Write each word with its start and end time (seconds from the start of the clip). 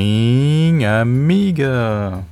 Amiga. 0.00 2.22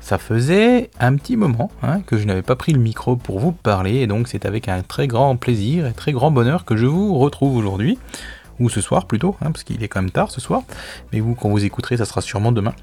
Ça 0.00 0.18
faisait 0.18 0.90
un 0.98 1.14
petit 1.16 1.36
moment 1.36 1.70
hein, 1.82 2.00
que 2.00 2.16
je 2.16 2.24
n'avais 2.24 2.42
pas 2.42 2.56
pris 2.56 2.72
le 2.72 2.80
micro 2.80 3.16
pour 3.16 3.38
vous 3.38 3.52
parler, 3.52 3.96
et 3.96 4.06
donc 4.06 4.28
c'est 4.28 4.46
avec 4.46 4.66
un 4.66 4.82
très 4.82 5.06
grand 5.06 5.36
plaisir 5.36 5.86
et 5.86 5.92
très 5.92 6.12
grand 6.12 6.30
bonheur 6.30 6.64
que 6.64 6.76
je 6.76 6.86
vous 6.86 7.18
retrouve 7.18 7.56
aujourd'hui, 7.56 7.98
ou 8.58 8.70
ce 8.70 8.80
soir 8.80 9.04
plutôt, 9.04 9.36
hein, 9.42 9.52
parce 9.52 9.62
qu'il 9.62 9.84
est 9.84 9.88
quand 9.88 10.00
même 10.00 10.10
tard 10.10 10.30
ce 10.30 10.40
soir, 10.40 10.62
mais 11.12 11.20
vous, 11.20 11.34
quand 11.34 11.50
vous 11.50 11.64
écouterez, 11.64 11.98
ça 11.98 12.06
sera 12.06 12.22
sûrement 12.22 12.50
demain. 12.50 12.74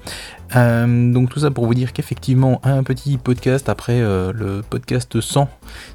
Euh, 0.54 1.12
donc 1.12 1.30
tout 1.30 1.40
ça 1.40 1.50
pour 1.50 1.66
vous 1.66 1.74
dire 1.74 1.92
qu'effectivement, 1.92 2.60
un 2.62 2.84
petit 2.84 3.18
podcast 3.18 3.68
après 3.68 4.00
euh, 4.00 4.32
le 4.32 4.62
podcast 4.62 5.20
100, 5.20 5.48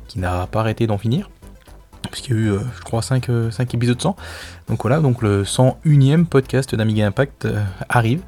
qui 0.07 0.19
n'a 0.19 0.45
pas 0.47 0.59
arrêté 0.59 0.87
d'en 0.87 0.97
finir, 0.97 1.29
puisqu'il 2.11 2.35
y 2.35 2.37
a 2.37 2.41
eu, 2.41 2.51
euh, 2.51 2.59
je 2.77 2.81
crois, 2.81 3.01
5, 3.01 3.27
5 3.51 3.73
épisodes 3.73 4.01
100. 4.01 4.15
Donc 4.67 4.81
voilà, 4.81 4.99
donc 4.99 5.21
le 5.21 5.43
101ème 5.43 6.25
podcast 6.25 6.75
d'Amiga 6.75 7.05
Impact 7.07 7.47
arrive. 7.89 8.21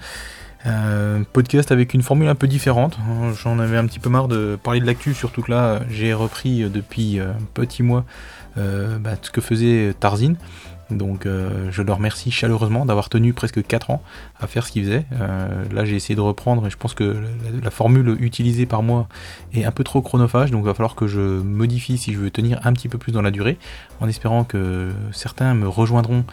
Euh, 0.66 1.22
podcast 1.32 1.72
avec 1.72 1.94
une 1.94 2.02
formule 2.02 2.28
un 2.28 2.36
peu 2.36 2.48
différente. 2.48 2.98
J'en 3.44 3.60
avais 3.60 3.78
un 3.78 3.86
petit 3.86 4.00
peu 4.00 4.10
marre 4.10 4.28
de 4.28 4.58
parler 4.62 4.80
de 4.80 4.86
l'actu, 4.86 5.14
surtout 5.14 5.44
que 5.44 5.52
là 5.52 5.82
j'ai 5.90 6.14
repris 6.14 6.68
depuis 6.70 7.20
un 7.20 7.36
petit 7.54 7.84
mois 7.84 8.04
bah, 8.56 9.12
ce 9.22 9.30
que 9.30 9.42
faisait 9.42 9.94
Tarzine. 10.00 10.38
Donc 10.92 11.26
euh, 11.26 11.70
je 11.72 11.82
le 11.82 11.92
remercie 11.92 12.30
chaleureusement 12.30 12.86
d'avoir 12.86 13.10
tenu 13.10 13.34
presque 13.34 13.66
4 13.66 13.90
ans 13.90 14.04
à 14.40 14.46
faire 14.46 14.66
ce 14.68 14.72
qu'il 14.72 14.84
faisait. 14.84 15.06
Euh, 15.14 15.64
là 15.72 15.84
j'ai 15.84 15.96
essayé 15.96 16.16
de 16.16 16.22
reprendre 16.22 16.68
et 16.68 16.70
je 16.70 16.78
pense 16.78 16.94
que 16.94 17.24
la, 17.64 17.72
formule 17.72 18.16
utilisée 18.20 18.66
par 18.66 18.84
moi 18.84 19.08
est 19.54 19.66
un 19.66 19.72
peu 19.72 19.84
trop 19.84 20.02
chronophage, 20.02 20.52
donc 20.52 20.62
il 20.62 20.68
va 20.68 20.74
falloir 20.74 20.96
que 20.96 21.08
je 21.08 21.20
modifie 21.20 21.98
si 21.98 22.14
je 22.14 22.20
veux 22.20 22.30
tenir 22.30 22.60
un 22.64 22.74
petit 22.74 22.88
peu 22.88 22.98
plus 22.98 23.12
dans 23.12 23.24
la 23.24 23.32
durée, 23.32 23.58
en 24.00 24.08
espérant 24.08 24.44
que 24.44 24.92
certains 25.12 25.56
me 25.56 25.68
rejoindront 25.68 26.24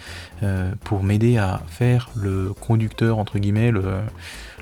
euh, 0.43 0.71
pour 0.85 1.03
m'aider 1.03 1.39
à 1.39 1.63
faire 1.69 2.11
le 2.15 2.53
conducteur 2.53 3.19
entre 3.19 3.39
guillemets, 3.39 3.71
le, 3.71 3.83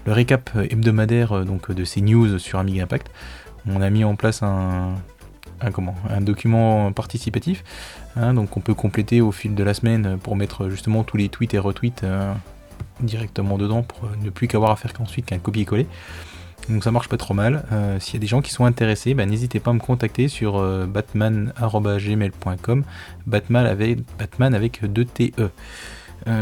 récap 0.06 0.50
hebdomadaire 0.56 1.44
donc, 1.44 1.70
de 1.70 1.84
ces 1.84 2.00
news 2.00 2.38
sur 2.38 2.58
Amiga 2.58 2.82
Impact. 2.84 3.10
On 3.68 3.82
a 3.82 3.90
mis 3.90 4.02
en 4.02 4.16
place 4.16 4.42
un, 4.42 4.94
comment, 5.70 5.94
un 6.08 6.20
document 6.20 6.92
participatif. 6.92 7.62
Hein, 8.16 8.34
donc 8.34 8.56
on 8.56 8.60
peut 8.60 8.74
compléter 8.74 9.20
au 9.20 9.32
fil 9.32 9.54
de 9.54 9.62
la 9.62 9.74
semaine 9.74 10.18
pour 10.22 10.36
mettre 10.36 10.68
justement 10.68 11.04
tous 11.04 11.16
les 11.16 11.28
tweets 11.28 11.54
et 11.54 11.58
retweets 11.58 12.02
euh, 12.02 12.32
directement 13.00 13.56
dedans 13.56 13.82
pour 13.82 14.08
ne 14.22 14.30
plus 14.30 14.48
qu'avoir 14.48 14.72
à 14.72 14.76
faire 14.76 14.92
qu'ensuite 14.92 15.26
qu'un 15.26 15.38
copier-coller. 15.38 15.86
Donc 16.68 16.84
ça 16.84 16.90
marche 16.90 17.08
pas 17.08 17.16
trop 17.16 17.34
mal. 17.34 17.64
Euh, 17.72 17.98
s'il 18.00 18.14
y 18.14 18.16
a 18.16 18.20
des 18.20 18.26
gens 18.26 18.42
qui 18.42 18.52
sont 18.52 18.64
intéressés, 18.64 19.14
bah, 19.14 19.26
n'hésitez 19.26 19.60
pas 19.60 19.70
à 19.70 19.74
me 19.74 19.78
contacter 19.78 20.28
sur 20.28 20.58
euh, 20.58 20.86
batman.gmail.com 20.86 22.84
Batman 23.26 23.66
avec, 23.66 23.98
Batman 24.18 24.54
avec 24.54 24.84
2 24.84 25.04
TE. 25.04 25.50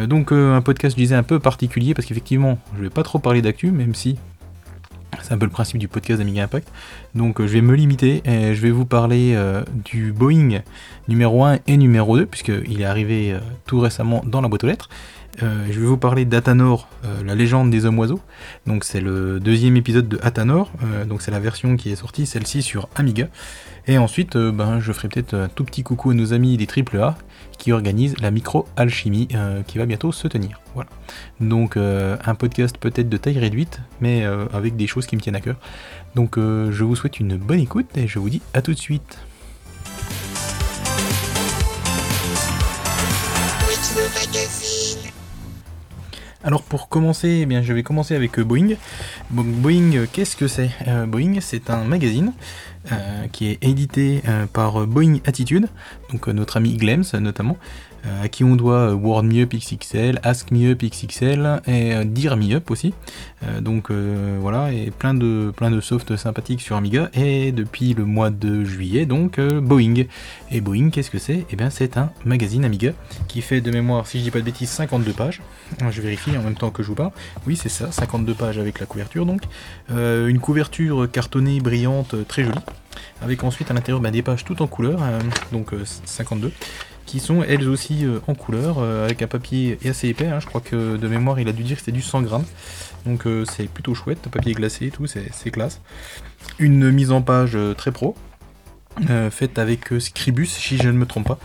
donc 0.06 0.32
un 0.32 0.60
podcast, 0.62 0.96
je 0.96 1.02
disais, 1.02 1.14
un 1.14 1.22
peu 1.22 1.38
particulier 1.38 1.94
parce 1.94 2.06
qu'effectivement, 2.06 2.58
je 2.76 2.82
vais 2.82 2.90
pas 2.90 3.02
trop 3.02 3.18
parler 3.18 3.42
d'actu, 3.42 3.70
même 3.70 3.94
si 3.94 4.18
c'est 5.22 5.32
un 5.32 5.38
peu 5.38 5.46
le 5.46 5.50
principe 5.50 5.78
du 5.78 5.88
podcast 5.88 6.18
d'Amiga 6.18 6.44
Impact. 6.44 6.68
Donc 7.14 7.40
euh, 7.40 7.46
je 7.46 7.52
vais 7.52 7.60
me 7.60 7.74
limiter 7.74 8.22
et 8.24 8.54
je 8.54 8.60
vais 8.60 8.70
vous 8.70 8.86
parler 8.86 9.34
euh, 9.34 9.62
du 9.84 10.12
Boeing 10.12 10.60
numéro 11.08 11.44
1 11.44 11.58
et 11.66 11.76
numéro 11.76 12.16
2, 12.16 12.26
puisqu'il 12.26 12.80
est 12.80 12.84
arrivé 12.84 13.32
euh, 13.32 13.38
tout 13.66 13.80
récemment 13.80 14.22
dans 14.26 14.40
la 14.40 14.48
boîte 14.48 14.64
aux 14.64 14.66
lettres. 14.66 14.88
je 15.40 15.80
vais 15.80 15.86
vous 15.86 15.96
parler 15.96 16.24
d'Atanor, 16.24 16.88
la 17.24 17.34
légende 17.34 17.70
des 17.70 17.84
hommes 17.84 17.98
oiseaux. 17.98 18.20
Donc 18.66 18.84
c'est 18.84 19.00
le 19.00 19.38
deuxième 19.38 19.76
épisode 19.76 20.08
de 20.08 20.18
Atanor, 20.22 20.72
donc 21.06 21.22
c'est 21.22 21.30
la 21.30 21.38
version 21.38 21.76
qui 21.76 21.90
est 21.92 21.96
sortie, 21.96 22.26
celle-ci 22.26 22.60
sur 22.62 22.88
Amiga. 22.96 23.28
Et 23.86 23.98
ensuite, 23.98 24.36
ben, 24.36 24.80
je 24.80 24.92
ferai 24.92 25.08
peut-être 25.08 25.34
un 25.34 25.48
tout 25.48 25.64
petit 25.64 25.84
coucou 25.84 26.10
à 26.10 26.14
nos 26.14 26.32
amis 26.32 26.56
des 26.56 26.66
AAA 26.66 27.16
qui 27.58 27.72
organisent 27.72 28.18
la 28.20 28.30
micro-alchimie 28.30 29.28
qui 29.66 29.78
va 29.78 29.86
bientôt 29.86 30.12
se 30.12 30.28
tenir. 30.28 30.60
Voilà. 30.74 30.90
Donc 31.40 31.76
un 31.76 32.34
podcast 32.34 32.78
peut-être 32.78 33.08
de 33.08 33.16
taille 33.16 33.38
réduite, 33.38 33.80
mais 34.00 34.24
avec 34.52 34.76
des 34.76 34.86
choses 34.86 35.06
qui 35.06 35.16
me 35.16 35.20
tiennent 35.20 35.36
à 35.36 35.40
cœur. 35.40 35.56
Donc 36.14 36.36
je 36.36 36.84
vous 36.84 36.96
souhaite 36.96 37.20
une 37.20 37.36
bonne 37.36 37.60
écoute 37.60 37.88
et 37.96 38.06
je 38.06 38.18
vous 38.18 38.30
dis 38.30 38.42
à 38.54 38.62
tout 38.62 38.72
de 38.72 38.78
suite. 38.78 39.18
Alors 46.44 46.62
pour 46.62 46.88
commencer, 46.88 47.40
eh 47.42 47.46
bien, 47.46 47.62
je 47.62 47.72
vais 47.72 47.82
commencer 47.82 48.14
avec 48.14 48.38
euh, 48.38 48.44
Boeing. 48.44 48.76
Boeing, 49.30 49.96
euh, 49.96 50.06
qu'est-ce 50.10 50.36
que 50.36 50.46
c'est? 50.46 50.70
Euh, 50.86 51.04
Boeing, 51.04 51.40
c'est 51.40 51.68
un 51.68 51.82
magazine 51.84 52.32
qui 53.32 53.48
est 53.48 53.58
édité 53.62 54.22
par 54.52 54.86
Boeing 54.86 55.18
Attitude, 55.26 55.68
donc 56.10 56.28
notre 56.28 56.56
ami 56.56 56.76
Glems 56.76 57.04
notamment, 57.20 57.56
euh, 57.56 57.87
à 58.22 58.28
qui 58.28 58.44
on 58.44 58.56
doit 58.56 58.90
euh, 58.90 58.94
Word 58.94 59.24
Me 59.24 59.42
Up 59.42 59.54
XXL, 59.54 60.20
Ask 60.22 60.50
XXL 60.52 61.62
et 61.66 61.94
euh, 61.94 62.56
Up 62.56 62.70
aussi. 62.70 62.94
donc 63.60 63.90
voilà, 63.90 64.72
et 64.72 64.90
plein 64.90 65.14
de, 65.14 65.52
plein 65.56 65.70
de 65.70 65.80
softs 65.80 66.16
sympathiques 66.16 66.60
sur 66.60 66.76
Amiga. 66.76 67.10
Et 67.14 67.52
depuis 67.52 67.94
le 67.94 68.04
mois 68.04 68.30
de 68.30 68.64
juillet, 68.64 69.06
donc 69.06 69.40
Boeing. 69.40 70.04
Et 70.50 70.60
Boeing, 70.60 70.90
qu'est-ce 70.90 71.10
que 71.10 71.18
c'est? 71.18 71.46
Eh 71.50 71.56
bien, 71.56 71.70
c'est 71.70 71.96
un 71.96 72.10
magazine 72.24 72.64
Amiga 72.64 72.92
qui 73.28 73.42
fait 73.42 73.60
de 73.60 73.70
mémoire, 73.70 74.06
si 74.06 74.18
je 74.18 74.24
dis 74.24 74.30
pas 74.30 74.40
de 74.40 74.44
bêtises, 74.44 74.70
52 74.70 75.12
pages. 75.12 75.42
Je 75.90 76.00
vérifie 76.00 76.36
en 76.36 76.42
même 76.42 76.54
temps 76.54 76.70
que 76.70 76.82
je 76.82 76.88
vous 76.88 76.94
parle. 76.94 77.12
Oui, 77.46 77.56
c'est 77.56 77.68
ça, 77.68 77.90
52 77.92 78.34
pages 78.34 78.58
avec 78.58 78.80
la 78.80 78.86
couverture 78.86 79.26
donc. 79.26 79.42
une 79.90 80.38
couverture 80.40 81.10
cartonnée, 81.10 81.60
brillante, 81.60 82.14
très 82.26 82.44
jolie 82.44 82.58
avec 83.20 83.44
ensuite 83.44 83.70
à 83.70 83.74
l'intérieur 83.74 84.00
bah, 84.00 84.10
des 84.10 84.22
pages 84.22 84.44
toutes 84.44 84.60
en 84.60 84.66
couleur, 84.66 85.00
donc 85.52 85.72
52, 86.04 86.52
qui 87.08 87.20
sont 87.20 87.42
elles 87.42 87.66
aussi 87.70 88.04
euh, 88.04 88.20
en 88.26 88.34
couleur, 88.34 88.76
euh, 88.78 89.06
avec 89.06 89.22
un 89.22 89.26
papier 89.26 89.78
assez 89.88 90.08
épais, 90.08 90.26
hein. 90.26 90.40
je 90.40 90.46
crois 90.46 90.60
que 90.60 90.98
de 90.98 91.08
mémoire 91.08 91.40
il 91.40 91.48
a 91.48 91.52
dû 91.52 91.62
dire 91.62 91.76
que 91.76 91.80
c'était 91.80 91.90
du 91.90 92.02
100 92.02 92.20
grammes, 92.20 92.44
donc 93.06 93.26
euh, 93.26 93.46
c'est 93.46 93.66
plutôt 93.66 93.94
chouette, 93.94 94.18
papier 94.30 94.52
glacé 94.52 94.86
et 94.86 94.90
tout, 94.90 95.06
c'est 95.06 95.50
classe. 95.50 95.80
Une 96.58 96.90
mise 96.90 97.10
en 97.10 97.22
page 97.22 97.56
très 97.78 97.92
pro, 97.92 98.14
faite 99.30 99.58
avec 99.58 99.86
Scribus 99.98 100.46
si 100.46 100.76
je 100.76 100.88
ne 100.88 100.98
me 100.98 101.06
trompe 101.06 101.26
pas. 101.26 101.38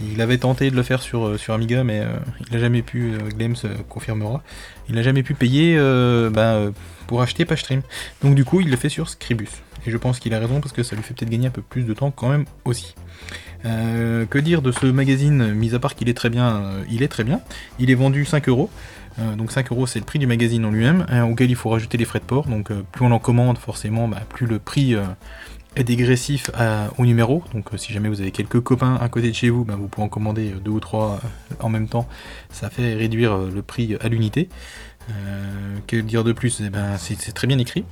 Il 0.00 0.20
avait 0.20 0.38
tenté 0.38 0.70
de 0.70 0.76
le 0.76 0.84
faire 0.84 1.02
sur, 1.02 1.38
sur 1.40 1.54
Amiga, 1.54 1.82
mais 1.82 2.04
il 2.46 2.52
n'a 2.52 2.60
jamais 2.60 2.82
pu, 2.82 3.14
Glems 3.36 3.56
confirmera, 3.88 4.44
il 4.88 4.94
n'a 4.94 5.02
jamais 5.02 5.24
pu 5.24 5.34
payer 5.34 5.76
ben, 5.76 6.72
pour 7.08 7.22
acheter 7.22 7.44
PageStream. 7.44 7.82
Donc 8.22 8.36
du 8.36 8.44
coup, 8.44 8.60
il 8.60 8.70
le 8.70 8.76
fait 8.76 8.88
sur 8.88 9.08
Scribus. 9.08 9.50
Et 9.86 9.90
je 9.90 9.96
pense 9.96 10.20
qu'il 10.20 10.34
a 10.34 10.38
raison 10.38 10.60
parce 10.60 10.72
que 10.72 10.82
ça 10.82 10.94
lui 10.94 11.02
fait 11.02 11.14
peut-être 11.14 11.30
gagner 11.30 11.48
un 11.48 11.50
peu 11.50 11.62
plus 11.62 11.82
de 11.82 11.94
temps 11.94 12.10
quand 12.10 12.28
même 12.28 12.44
aussi. 12.64 12.94
Euh, 13.64 14.26
que 14.26 14.38
dire 14.38 14.62
de 14.62 14.72
ce 14.72 14.86
magazine, 14.86 15.52
mis 15.52 15.74
à 15.74 15.78
part 15.78 15.94
qu'il 15.94 16.08
est 16.08 16.14
très 16.14 16.30
bien, 16.30 16.56
euh, 16.56 16.84
il 16.90 17.02
est 17.02 17.08
très 17.08 17.24
bien. 17.24 17.40
Il 17.78 17.90
est 17.90 17.94
vendu 17.94 18.24
5 18.24 18.48
euros. 18.48 18.70
Euh, 19.18 19.34
donc 19.34 19.50
5 19.50 19.72
euros 19.72 19.86
c'est 19.86 19.98
le 19.98 20.04
prix 20.04 20.20
du 20.20 20.28
magazine 20.28 20.64
en 20.64 20.70
lui-même, 20.70 21.04
hein, 21.08 21.24
auquel 21.24 21.50
il 21.50 21.56
faut 21.56 21.70
rajouter 21.70 21.98
les 21.98 22.04
frais 22.04 22.20
de 22.20 22.24
port. 22.24 22.46
Donc 22.46 22.72
plus 22.92 23.04
on 23.04 23.10
en 23.10 23.18
commande 23.18 23.58
forcément, 23.58 24.06
bah, 24.06 24.20
plus 24.28 24.46
le 24.46 24.58
prix 24.58 24.94
est 25.76 25.84
dégressif 25.84 26.50
au 26.98 27.04
numéro. 27.04 27.42
Donc 27.52 27.70
si 27.76 27.92
jamais 27.92 28.08
vous 28.08 28.20
avez 28.20 28.30
quelques 28.30 28.60
copains 28.60 28.96
à 29.00 29.08
côté 29.08 29.28
de 29.28 29.34
chez 29.34 29.50
vous, 29.50 29.64
bah, 29.64 29.74
vous 29.76 29.88
pouvez 29.88 30.04
en 30.04 30.08
commander 30.08 30.54
deux 30.64 30.70
ou 30.70 30.80
trois 30.80 31.20
en 31.60 31.68
même 31.68 31.88
temps. 31.88 32.08
Ça 32.50 32.70
fait 32.70 32.94
réduire 32.94 33.36
le 33.38 33.62
prix 33.62 33.96
à 34.00 34.08
l'unité. 34.08 34.48
que 35.88 35.96
dire 35.96 36.22
de 36.22 36.32
plus? 36.32 36.62
Eh 36.64 36.70
ben, 36.70 36.96
C'est 36.98 37.32
très 37.32 37.48
bien 37.48 37.58
écrit. 37.58 37.84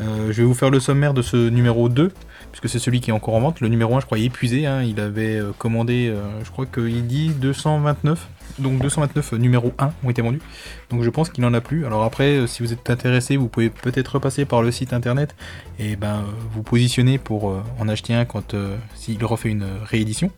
Je 0.00 0.32
vais 0.32 0.44
vous 0.44 0.54
faire 0.54 0.70
le 0.70 0.80
sommaire 0.80 1.14
de 1.14 1.22
ce 1.22 1.48
numéro 1.48 1.88
2 1.88 2.12
puisque 2.50 2.68
c'est 2.68 2.78
celui 2.78 3.00
qui 3.00 3.10
est 3.10 3.12
encore 3.12 3.34
en 3.34 3.40
vente. 3.40 3.60
Le 3.60 3.68
numéro 3.68 3.94
1, 3.96 4.00
je 4.00 4.06
crois, 4.06 4.18
est 4.18 4.24
épuisé. 4.24 4.66
Hein. 4.66 4.82
Il 4.82 5.00
avait 5.00 5.36
euh, 5.36 5.52
commandé, 5.56 6.08
euh, 6.08 6.22
je 6.44 6.50
crois 6.50 6.66
qu'il 6.66 7.06
dit 7.06 7.30
229. 7.30 8.28
Donc 8.58 8.80
229 8.80 9.32
euh, 9.32 9.36
numéro 9.36 9.72
1 9.78 9.92
ont 10.02 10.10
été 10.10 10.22
vendus. 10.22 10.40
Donc 10.90 11.02
je 11.02 11.10
pense 11.10 11.30
qu'il 11.30 11.44
n'en 11.44 11.54
a 11.54 11.60
plus. 11.60 11.86
Alors 11.86 12.02
après, 12.04 12.46
si 12.46 12.62
vous 12.62 12.72
êtes 12.72 12.90
intéressé, 12.90 13.36
vous 13.36 13.48
pouvez 13.48 13.70
peut-être 13.70 14.08
repasser 14.14 14.44
par 14.44 14.62
le 14.62 14.70
site 14.72 14.92
internet 14.92 15.34
et 15.78 15.96
ben 15.96 16.24
vous 16.52 16.62
positionner 16.62 17.18
pour 17.18 17.62
en 17.78 17.88
acheter 17.88 18.14
un 18.14 18.24
quand 18.24 18.54
s'il 18.94 19.22
refait 19.24 19.50
une 19.50 19.66
réédition. 19.84 20.30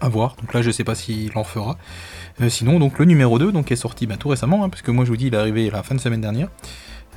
À 0.00 0.08
voir. 0.08 0.34
Donc 0.40 0.54
là, 0.54 0.62
je 0.62 0.70
sais 0.70 0.82
pas 0.82 0.94
s'il 0.94 1.30
en 1.36 1.44
fera. 1.44 1.76
sinon, 2.48 2.78
donc 2.78 2.98
le 2.98 3.04
numéro 3.04 3.38
2 3.38 3.52
donc, 3.52 3.70
est 3.70 3.76
sorti 3.76 4.06
ben, 4.06 4.16
tout 4.16 4.28
récemment, 4.28 4.64
hein, 4.64 4.70
puisque 4.70 4.88
moi 4.88 5.04
je 5.04 5.10
vous 5.10 5.16
dis, 5.16 5.26
il 5.26 5.34
est 5.34 5.36
arrivé 5.36 5.70
la 5.70 5.82
fin 5.82 5.94
de 5.94 6.00
semaine 6.00 6.22
dernière. 6.22 6.48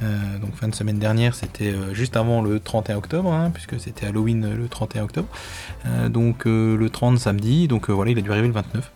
Euh, 0.01 0.39
donc 0.39 0.55
fin 0.55 0.67
de 0.67 0.75
semaine 0.75 0.97
dernière, 0.97 1.35
c'était 1.35 1.71
euh, 1.71 1.93
juste 1.93 2.17
avant 2.17 2.41
le 2.41 2.59
31 2.59 2.97
octobre, 2.97 3.31
hein, 3.31 3.51
puisque 3.53 3.79
c'était 3.79 4.07
Halloween 4.07 4.43
euh, 4.43 4.55
le 4.55 4.67
31 4.67 5.03
octobre. 5.03 5.27
donc 6.09 6.45
le 6.45 6.87
30 6.89 7.19
samedi, 7.19 7.67
donc 7.67 7.89
voilà, 7.89 8.11
il 8.11 8.17
a 8.17 8.21
dû 8.21 8.31
arriver 8.31 8.47
le 8.47 8.53
29. 8.53 8.91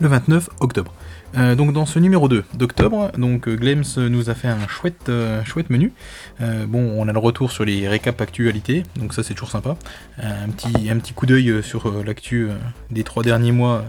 Le 0.00 0.08
29 0.08 0.50
octobre. 0.60 0.94
donc 1.34 1.72
dans 1.72 1.86
ce 1.86 1.98
numéro 1.98 2.28
2 2.28 2.44
d'octobre, 2.54 3.10
donc 3.18 3.48
Glems 3.48 3.84
nous 3.96 4.30
a 4.30 4.34
fait 4.34 4.48
un 4.48 4.68
chouette, 4.68 5.10
chouette 5.44 5.70
menu. 5.70 5.92
bon, 6.40 6.94
on 6.96 7.08
a 7.08 7.12
le 7.12 7.18
retour 7.18 7.50
sur 7.50 7.64
les 7.64 7.88
récaps 7.88 8.20
actualités, 8.20 8.84
donc 8.96 9.12
ça 9.12 9.22
c'est 9.22 9.34
toujours 9.34 9.50
sympa. 9.50 9.76
un, 10.22 10.48
petit, 10.50 10.90
un 10.90 10.98
petit 10.98 11.14
coup 11.14 11.26
d'œil 11.26 11.62
sur 11.62 12.04
l'actu 12.04 12.48
des 12.90 13.02
trois 13.02 13.24
derniers 13.24 13.52
mois 13.52 13.84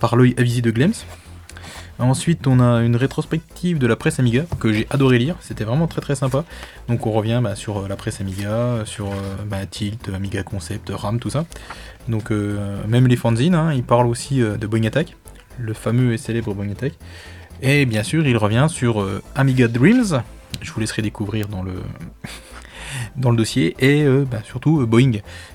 par 0.00 0.16
l'œil 0.16 0.34
avisé 0.36 0.60
de 0.60 0.70
Glems. 0.70 0.92
Ensuite, 1.98 2.46
on 2.46 2.60
a 2.60 2.82
une 2.82 2.94
rétrospective 2.94 3.78
de 3.78 3.86
la 3.88 3.96
presse 3.96 4.20
Amiga 4.20 4.44
que 4.60 4.72
j'ai 4.72 4.86
adoré 4.88 5.18
lire, 5.18 5.34
c'était 5.40 5.64
vraiment 5.64 5.88
très 5.88 6.00
très 6.00 6.14
sympa. 6.14 6.44
Donc 6.86 7.06
on 7.08 7.12
revient 7.12 7.40
bah, 7.42 7.56
sur 7.56 7.78
euh, 7.78 7.88
la 7.88 7.96
presse 7.96 8.20
Amiga, 8.20 8.84
sur 8.84 9.08
euh, 9.08 9.16
bah, 9.46 9.66
Tilt, 9.66 10.08
Amiga 10.14 10.44
Concept, 10.44 10.92
RAM, 10.94 11.18
tout 11.18 11.30
ça. 11.30 11.44
Donc 12.06 12.30
euh, 12.30 12.76
même 12.86 13.08
les 13.08 13.16
fanzines, 13.16 13.56
hein, 13.56 13.72
ils 13.72 13.82
parlent 13.82 14.06
aussi 14.06 14.38
de 14.38 14.66
Boeing 14.68 14.84
Attack, 14.84 15.16
le 15.58 15.74
fameux 15.74 16.12
et 16.12 16.18
célèbre 16.18 16.54
Boeing 16.54 16.74
Tech. 16.74 16.92
Et 17.62 17.84
bien 17.84 18.04
sûr, 18.04 18.24
il 18.24 18.36
revient 18.36 18.68
sur 18.70 19.04
Amiga 19.34 19.66
Dreams. 19.66 20.22
Je 20.62 20.70
vous 20.70 20.78
laisserai 20.78 21.02
découvrir 21.02 21.48
dans 21.48 21.64
le, 21.64 21.74
dans 23.16 23.32
le 23.32 23.36
dossier. 23.36 23.74
Et 23.80 24.06
bah, 24.30 24.38
surtout 24.44 24.86
Boeing. 24.86 25.14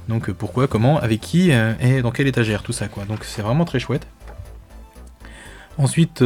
Donc 0.10 0.30
pourquoi, 0.32 0.68
comment, 0.68 1.00
avec 1.00 1.22
qui 1.22 1.52
et 1.52 2.02
dans 2.02 2.12
quelle 2.12 2.28
étagère, 2.28 2.64
tout 2.64 2.74
ça 2.74 2.90
quoi. 2.90 3.06
Donc 3.06 3.24
c'est 3.24 3.42
vraiment 3.42 3.64
très 3.64 3.80
chouette. 3.80 4.06
Ensuite, 5.78 6.24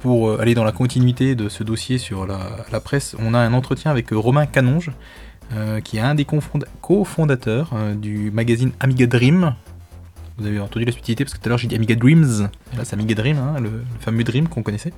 pour 0.00 0.40
aller 0.40 0.54
dans 0.54 0.64
la 0.64 0.72
continuité 0.72 1.34
de 1.34 1.48
ce 1.48 1.64
dossier 1.64 1.98
sur 1.98 2.26
la, 2.26 2.80
presse, 2.80 3.16
on 3.18 3.34
a 3.34 3.38
un 3.38 3.52
entretien 3.52 3.90
avec 3.90 4.10
Romain 4.10 4.46
Canonge, 4.46 4.92
qui 5.82 5.96
est 5.96 6.00
un 6.00 6.14
des 6.14 6.24
cofondateurs 6.80 7.70
du 7.96 8.30
magazine 8.30 8.70
Amiga 8.80 9.06
Dream, 9.06 9.54
vous 10.36 10.46
avez 10.46 10.58
entendu 10.58 10.84
la 10.84 10.92
subtilité 10.92 11.24
parce 11.24 11.34
que 11.34 11.40
tout 11.40 11.46
à 11.46 11.50
l'heure 11.50 11.58
j'ai 11.58 11.68
dit 11.68 11.76
Amiga 11.76 11.94
Dreams. 11.94 12.48
Là 12.76 12.84
c'est 12.84 12.94
Amiga 12.94 13.14
Dream, 13.14 13.38
hein, 13.38 13.60
le, 13.60 13.70
fameux 14.00 14.24
Dream 14.24 14.48
qu'on 14.48 14.62
connaissait. 14.62 14.92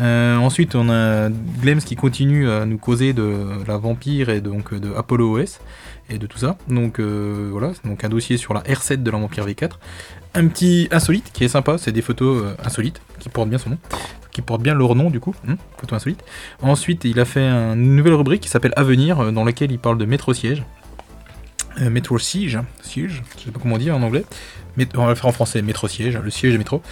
Euh, 0.00 0.36
ensuite 0.36 0.74
on 0.74 0.90
a 0.90 1.28
Glems 1.60 1.80
qui 1.80 1.96
continue 1.96 2.48
à 2.48 2.64
nous 2.64 2.78
causer 2.78 3.12
de 3.12 3.46
la 3.66 3.76
Vampire 3.76 4.30
et 4.30 4.40
donc 4.40 4.74
de 4.74 4.92
Apollo 4.94 5.40
OS 5.40 5.60
et 6.10 6.18
de 6.18 6.26
tout 6.26 6.38
ça. 6.38 6.58
Donc 6.68 6.98
euh, 6.98 7.48
voilà, 7.50 7.72
donc 7.84 8.04
un 8.04 8.08
dossier 8.10 8.36
sur 8.36 8.52
la 8.52 8.60
R7 8.60 9.02
de 9.02 9.10
la 9.10 9.18
Vampire 9.18 9.46
V4. 9.46 9.70
Un 10.34 10.46
petit 10.48 10.88
insolite 10.90 11.30
qui 11.32 11.44
est 11.44 11.48
sympa, 11.48 11.78
c'est 11.78 11.92
des 11.92 12.02
photos 12.02 12.42
euh, 12.42 12.56
insolites 12.64 13.00
qui 13.18 13.28
portent 13.28 13.50
bien 13.50 13.58
son 13.58 13.70
nom 13.70 13.78
qui 14.32 14.40
portent 14.40 14.62
bien 14.62 14.74
leur 14.74 14.94
nom 14.94 15.10
du 15.10 15.20
coup, 15.20 15.34
hein, 15.46 15.56
photo 15.76 15.94
insolite. 15.94 16.24
Ensuite, 16.62 17.04
il 17.04 17.20
a 17.20 17.26
fait 17.26 17.46
une 17.46 17.96
nouvelle 17.96 18.14
rubrique 18.14 18.40
qui 18.40 18.48
s'appelle 18.48 18.72
Avenir, 18.76 19.30
dans 19.30 19.44
laquelle 19.44 19.70
il 19.70 19.78
parle 19.78 19.98
de 19.98 20.06
métro 20.06 20.32
siège. 20.32 20.64
Euh, 21.80 21.90
métro 21.90 22.18
Siege, 22.18 22.58
Siege, 22.82 23.22
je 23.36 23.44
sais 23.44 23.50
pas 23.50 23.60
comment 23.60 23.78
dire 23.78 23.96
en 23.96 24.02
anglais, 24.02 24.24
on 24.94 25.04
va 25.04 25.08
le 25.10 25.14
faire 25.14 25.26
en 25.26 25.32
français, 25.32 25.62
Métro 25.62 25.88
Siège, 25.88 26.18
le 26.18 26.30
siège 26.30 26.52
de 26.52 26.58
métro. 26.58 26.82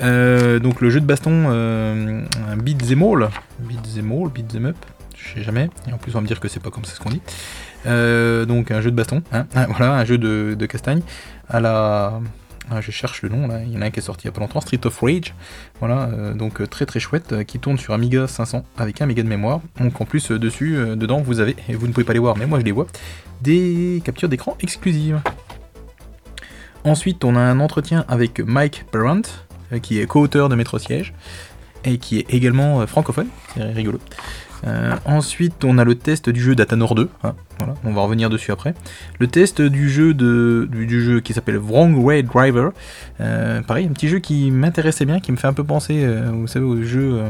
Euh, 0.00 0.58
donc 0.58 0.80
le 0.80 0.90
jeu 0.90 1.00
de 1.00 1.06
baston 1.06 1.46
euh, 1.48 2.24
Beat 2.56 2.86
them 2.86 3.02
all, 3.02 3.30
Beat 3.60 3.82
them 3.94 4.12
all, 4.12 4.28
Beat 4.28 4.48
them 4.48 4.66
up, 4.66 4.76
je 5.16 5.34
sais 5.34 5.42
jamais, 5.42 5.70
et 5.88 5.92
en 5.92 5.98
plus 5.98 6.12
on 6.12 6.18
va 6.18 6.20
me 6.20 6.26
dire 6.26 6.40
que 6.40 6.48
c'est 6.48 6.62
pas 6.62 6.70
comme 6.70 6.84
ça 6.84 6.94
ce 6.94 7.00
qu'on 7.00 7.10
dit. 7.10 7.20
Euh, 7.86 8.44
donc 8.44 8.70
un 8.70 8.80
jeu 8.80 8.90
de 8.90 8.96
baston, 8.96 9.22
hein, 9.32 9.46
voilà, 9.68 9.94
un 9.94 10.04
jeu 10.04 10.18
de, 10.18 10.54
de 10.58 10.66
castagne 10.66 11.02
à 11.48 11.60
la 11.60 12.20
ah, 12.70 12.80
je 12.80 12.90
cherche 12.90 13.22
le 13.22 13.28
nom 13.28 13.46
là, 13.46 13.62
il 13.62 13.72
y 13.72 13.76
en 13.76 13.82
a 13.82 13.86
un 13.86 13.90
qui 13.90 14.00
est 14.00 14.02
sorti 14.02 14.24
il 14.24 14.26
y 14.26 14.28
a 14.28 14.32
pas 14.32 14.40
longtemps, 14.40 14.60
Street 14.60 14.80
of 14.84 15.00
Rage, 15.00 15.34
voilà, 15.80 16.08
euh, 16.08 16.34
donc 16.34 16.60
euh, 16.60 16.66
très 16.66 16.86
très 16.86 17.00
chouette, 17.00 17.32
euh, 17.32 17.44
qui 17.44 17.58
tourne 17.58 17.78
sur 17.78 17.94
Amiga 17.94 18.26
500 18.26 18.64
avec 18.76 19.00
un 19.00 19.06
méga 19.06 19.22
de 19.22 19.28
mémoire. 19.28 19.60
Donc 19.80 20.00
en 20.00 20.04
plus 20.04 20.30
dessus, 20.30 20.76
dedans 20.96 21.20
vous 21.20 21.40
avez, 21.40 21.56
et 21.68 21.74
vous 21.74 21.86
ne 21.86 21.92
pouvez 21.92 22.04
pas 22.04 22.12
les 22.12 22.18
voir, 22.18 22.36
mais 22.36 22.46
moi 22.46 22.58
je 22.58 22.64
les 22.64 22.72
vois, 22.72 22.86
des 23.40 24.02
captures 24.04 24.28
d'écran 24.28 24.56
exclusives. 24.60 25.20
Ensuite, 26.84 27.24
on 27.24 27.36
a 27.36 27.40
un 27.40 27.60
entretien 27.60 28.04
avec 28.08 28.40
Mike 28.40 28.84
Parent, 28.90 29.22
qui 29.82 30.00
est 30.00 30.06
co-auteur 30.06 30.48
de 30.48 30.54
Métro 30.54 30.78
Siège, 30.78 31.12
et 31.84 31.98
qui 31.98 32.18
est 32.18 32.32
également 32.32 32.86
francophone, 32.86 33.28
c'est 33.54 33.62
rigolo. 33.62 33.98
Euh, 34.66 34.94
ensuite, 35.04 35.64
on 35.64 35.78
a 35.78 35.84
le 35.84 35.94
test 35.94 36.28
du 36.28 36.40
jeu 36.40 36.54
Datanor 36.54 36.94
2. 36.94 37.08
Hein, 37.22 37.34
voilà, 37.58 37.74
on 37.84 37.92
va 37.92 38.02
revenir 38.02 38.30
dessus 38.30 38.52
après. 38.52 38.74
Le 39.18 39.26
test 39.26 39.62
du 39.62 39.88
jeu, 39.88 40.14
de, 40.14 40.68
du, 40.70 41.02
jeu 41.02 41.20
qui 41.20 41.32
s'appelle 41.32 41.58
Wrong 41.58 41.96
Way 41.96 42.22
Driver. 42.22 42.72
Euh, 43.20 43.62
pareil, 43.62 43.86
un 43.86 43.92
petit 43.92 44.08
jeu 44.08 44.18
qui 44.18 44.50
m'intéressait 44.50 45.04
bien, 45.04 45.20
qui 45.20 45.32
me 45.32 45.36
fait 45.36 45.46
un 45.46 45.52
peu 45.52 45.64
penser, 45.64 46.04
euh, 46.04 46.30
vous 46.32 46.46
savez, 46.46 46.64
aux 46.64 46.82
jeux. 46.82 47.22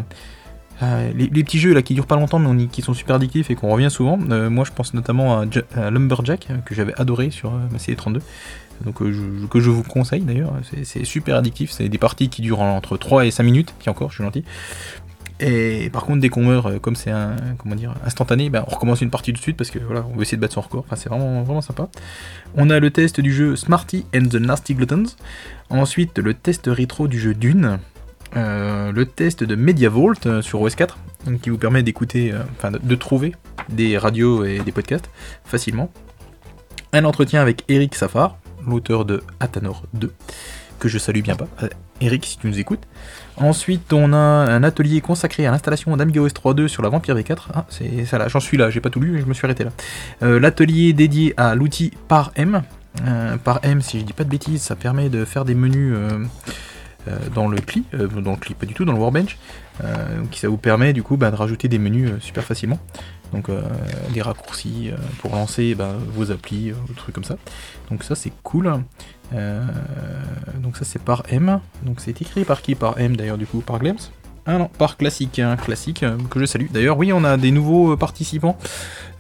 Les, 0.80 1.28
petits 1.42 1.58
jeux 1.58 1.74
là 1.74 1.82
qui 1.82 1.92
durent 1.94 2.06
pas 2.06 2.14
longtemps 2.14 2.38
mais 2.38 2.66
qui 2.66 2.82
sont 2.82 2.94
super 2.94 3.16
addictifs 3.16 3.50
et 3.50 3.56
qu'on 3.56 3.68
revient 3.68 3.90
souvent. 3.90 4.16
moi 4.16 4.64
je 4.64 4.70
pense 4.70 4.94
notamment 4.94 5.40
à, 5.40 5.90
Lumberjack 5.90 6.46
que 6.64 6.72
j'avais 6.72 6.94
adoré 7.00 7.32
sur 7.32 7.50
ma 7.50 7.78
CD32 7.78 8.20
donc 8.84 8.98
que 9.48 9.60
je 9.60 9.70
vous 9.70 9.82
conseille 9.82 10.20
d'ailleurs, 10.20 10.52
c'est 10.84 11.04
super 11.04 11.34
addictif, 11.34 11.72
c'est 11.72 11.88
des 11.88 11.98
parties 11.98 12.28
qui 12.28 12.42
durent 12.42 12.60
entre 12.60 12.96
3 12.96 13.26
et 13.26 13.32
5 13.32 13.42
minutes, 13.42 13.74
puis 13.80 13.90
encore, 13.90 14.10
je 14.10 14.14
suis 14.16 14.24
gentil. 14.24 14.44
Et 15.40 15.90
par 15.90 16.04
contre, 16.04 16.20
dès 16.20 16.28
qu'on 16.28 16.44
meurt, 16.44 16.66
euh, 16.66 16.78
comme 16.78 16.96
c'est 16.96 17.10
un, 17.10 17.36
comment 17.58 17.76
instantané, 18.04 18.50
ben, 18.50 18.64
on 18.66 18.74
recommence 18.74 19.00
une 19.00 19.10
partie 19.10 19.32
tout 19.32 19.38
de 19.38 19.42
suite 19.42 19.56
parce 19.56 19.70
que 19.70 19.78
voilà, 19.78 20.04
on 20.10 20.16
veut 20.16 20.22
essayer 20.22 20.36
de 20.36 20.40
battre 20.40 20.54
son 20.54 20.60
record. 20.60 20.84
Enfin, 20.86 20.96
c'est 20.96 21.08
vraiment, 21.08 21.42
vraiment 21.42 21.60
sympa. 21.60 21.88
On 22.56 22.70
a 22.70 22.80
le 22.80 22.90
test 22.90 23.20
du 23.20 23.32
jeu 23.32 23.54
Smarty 23.54 24.04
and 24.14 24.26
the 24.30 24.34
Nasty 24.34 24.74
Gluttons. 24.74 25.04
Ensuite, 25.70 26.18
le 26.18 26.34
test 26.34 26.64
rétro 26.66 27.06
du 27.08 27.20
jeu 27.20 27.34
Dune. 27.34 27.78
Euh, 28.36 28.92
le 28.92 29.06
test 29.06 29.42
de 29.42 29.54
MediaVault 29.54 30.26
euh, 30.26 30.42
sur 30.42 30.60
OS 30.60 30.74
4, 30.74 30.98
qui 31.40 31.48
vous 31.50 31.56
permet 31.56 31.82
d'écouter, 31.82 32.34
enfin 32.56 32.70
de, 32.70 32.94
trouver 32.94 33.34
des 33.70 33.96
radios 33.96 34.44
et 34.44 34.58
des 34.58 34.72
podcasts 34.72 35.08
facilement. 35.44 35.90
Un 36.92 37.04
entretien 37.04 37.40
avec 37.40 37.64
Eric 37.68 37.94
Safar, 37.94 38.36
l'auteur 38.66 39.04
de 39.04 39.22
Atanor 39.40 39.84
2, 39.94 40.12
que 40.78 40.88
je 40.88 40.98
salue 40.98 41.20
bien 41.20 41.36
pas. 41.36 41.48
Eric, 42.00 42.26
si 42.26 42.38
tu 42.38 42.48
nous 42.48 42.58
écoutes. 42.58 42.86
Ensuite, 43.40 43.92
on 43.92 44.12
a 44.12 44.16
un 44.16 44.62
atelier 44.64 45.00
consacré 45.00 45.46
à 45.46 45.52
l'installation 45.52 45.96
d'Amiga 45.96 46.20
OS 46.20 46.32
3.2 46.32 46.66
sur 46.66 46.82
la 46.82 46.88
Vampire 46.88 47.14
V4. 47.14 47.38
Ah, 47.54 47.66
c'est 47.68 48.04
ça 48.04 48.18
là, 48.18 48.26
j'en 48.26 48.40
suis 48.40 48.56
là, 48.56 48.68
j'ai 48.70 48.80
pas 48.80 48.90
tout 48.90 49.00
lu, 49.00 49.12
mais 49.12 49.20
je 49.20 49.26
me 49.26 49.34
suis 49.34 49.46
arrêté 49.46 49.64
là. 49.64 49.70
Euh, 50.22 50.40
l'atelier 50.40 50.92
dédié 50.92 51.34
à 51.36 51.54
l'outil 51.54 51.92
par 52.08 52.32
M. 52.34 52.62
Euh, 53.06 53.36
par 53.36 53.60
M, 53.62 53.80
si 53.80 54.00
je 54.00 54.04
dis 54.04 54.12
pas 54.12 54.24
de 54.24 54.28
bêtises, 54.28 54.62
ça 54.62 54.74
permet 54.74 55.08
de 55.08 55.24
faire 55.24 55.44
des 55.44 55.54
menus 55.54 55.94
euh, 55.94 56.24
dans 57.32 57.46
le 57.46 57.58
CLI, 57.58 57.84
dans 57.92 58.32
le 58.32 58.36
CLI 58.36 58.54
pas 58.54 58.66
du 58.66 58.74
tout, 58.74 58.84
dans 58.84 58.92
le 58.92 58.98
Workbench, 58.98 59.38
qui 60.30 60.40
ça 60.40 60.48
vous 60.48 60.58
permet 60.58 60.92
du 60.92 61.02
coup 61.04 61.16
bah, 61.16 61.30
de 61.30 61.36
rajouter 61.36 61.68
des 61.68 61.78
menus 61.78 62.10
super 62.20 62.42
facilement. 62.42 62.78
Donc 63.32 63.50
des 64.12 64.20
raccourcis 64.20 64.90
pour 65.20 65.34
lancer 65.34 65.74
bah, 65.74 65.94
vos 66.12 66.32
applis, 66.32 66.72
ou 66.72 66.92
trucs 66.94 67.14
comme 67.14 67.24
ça. 67.24 67.36
Donc 67.88 68.02
ça 68.02 68.14
c'est 68.14 68.32
cool. 68.42 68.72
Euh, 69.34 69.62
donc 70.62 70.76
ça 70.76 70.84
c'est 70.84 71.02
par 71.02 71.22
M. 71.30 71.60
Donc 71.82 72.00
c'est 72.00 72.20
écrit 72.20 72.44
par 72.44 72.62
qui? 72.62 72.74
Par 72.74 72.98
M 72.98 73.16
d'ailleurs 73.16 73.38
du 73.38 73.46
coup 73.46 73.60
Par 73.60 73.78
Glems? 73.78 73.98
Ah 74.50 74.56
non, 74.56 74.70
par 74.78 74.96
classique, 74.96 75.40
un 75.40 75.56
classique 75.56 76.02
euh, 76.02 76.16
que 76.30 76.40
je 76.40 76.46
salue. 76.46 76.68
D'ailleurs, 76.70 76.96
oui, 76.96 77.12
on 77.12 77.22
a 77.22 77.36
des 77.36 77.50
nouveaux 77.50 77.92
euh, 77.92 77.96
participants 77.96 78.56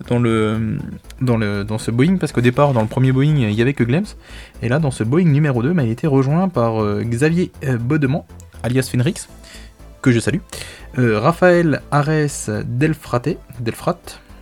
dans 0.08 0.18
le 0.18 0.78
dans 1.20 1.36
le 1.36 1.64
dans 1.64 1.76
ce 1.76 1.90
Boeing 1.90 2.16
parce 2.16 2.32
qu'au 2.32 2.40
départ, 2.40 2.72
dans 2.72 2.80
le 2.80 2.86
premier 2.86 3.12
Boeing, 3.12 3.36
il 3.36 3.52
y 3.52 3.60
avait 3.60 3.74
que 3.74 3.84
Glems, 3.84 4.06
et 4.62 4.70
là, 4.70 4.78
dans 4.78 4.90
ce 4.90 5.04
Boeing 5.04 5.26
numéro 5.26 5.62
2, 5.62 5.74
bah, 5.74 5.82
il 5.82 5.90
a 5.90 5.92
été 5.92 6.06
rejoint 6.06 6.48
par 6.48 6.82
Xavier 7.02 7.52
Bodement, 7.78 8.26
alias 8.62 8.88
Fenrix, 8.90 9.28
que 10.00 10.12
je 10.12 10.20
salue, 10.20 10.38
Raphaël 10.96 11.82
Arès 11.90 12.48
Delfrate, 12.64 13.36
Delfrat, 13.60 13.98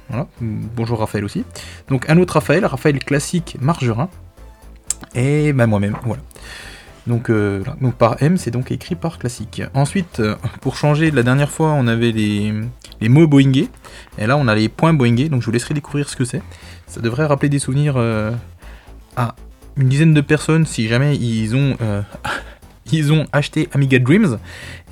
voilà. 0.09 0.29
bonjour 0.41 1.01
Raphaël 1.01 1.25
aussi. 1.25 1.45
Donc 1.89 2.09
un 2.09 2.19
autre 2.19 2.35
Raphaël, 2.35 2.65
Raphaël 2.65 3.01
classique 3.01 3.57
Margerin, 3.61 4.09
et 5.15 5.53
bah, 5.53 5.67
moi-même, 5.67 5.97
voilà. 6.05 6.23
Donc, 7.07 7.31
euh, 7.31 7.63
donc 7.81 7.95
par 7.95 8.21
M, 8.21 8.37
c'est 8.37 8.51
donc 8.51 8.71
écrit 8.73 8.97
par 8.97 9.19
classique. 9.19 9.63
Ensuite, 9.75 10.21
euh, 10.21 10.35
pour 10.61 10.77
changer, 10.77 11.11
la 11.11 11.23
dernière 11.23 11.51
fois, 11.51 11.69
on 11.73 11.87
avait 11.87 12.11
les, 12.11 12.53
les 13.01 13.09
mots 13.09 13.27
Boeingé, 13.27 13.69
et 14.19 14.27
là, 14.27 14.37
on 14.37 14.49
a 14.49 14.55
les 14.55 14.69
points 14.69 14.93
Boeingé, 14.93 15.29
donc 15.29 15.41
je 15.41 15.47
vous 15.47 15.53
laisserai 15.53 15.75
découvrir 15.75 16.09
ce 16.09 16.17
que 16.17 16.25
c'est. 16.25 16.43
Ça 16.87 17.01
devrait 17.01 17.27
rappeler 17.27 17.49
des 17.49 17.61
souvenirs 17.61 17.95
euh, 17.97 18.33
à 19.17 19.37
une 19.77 19.89
dizaine 19.89 20.15
de 20.15 20.21
personnes 20.21 20.67
si 20.67 20.89
jamais 20.89 21.17
ils 21.17 21.55
ont, 21.55 21.77
ils 22.93 23.13
ont 23.13 23.27
acheté 23.33 23.69
Amiga 23.73 23.99
Dreams, 23.99 24.39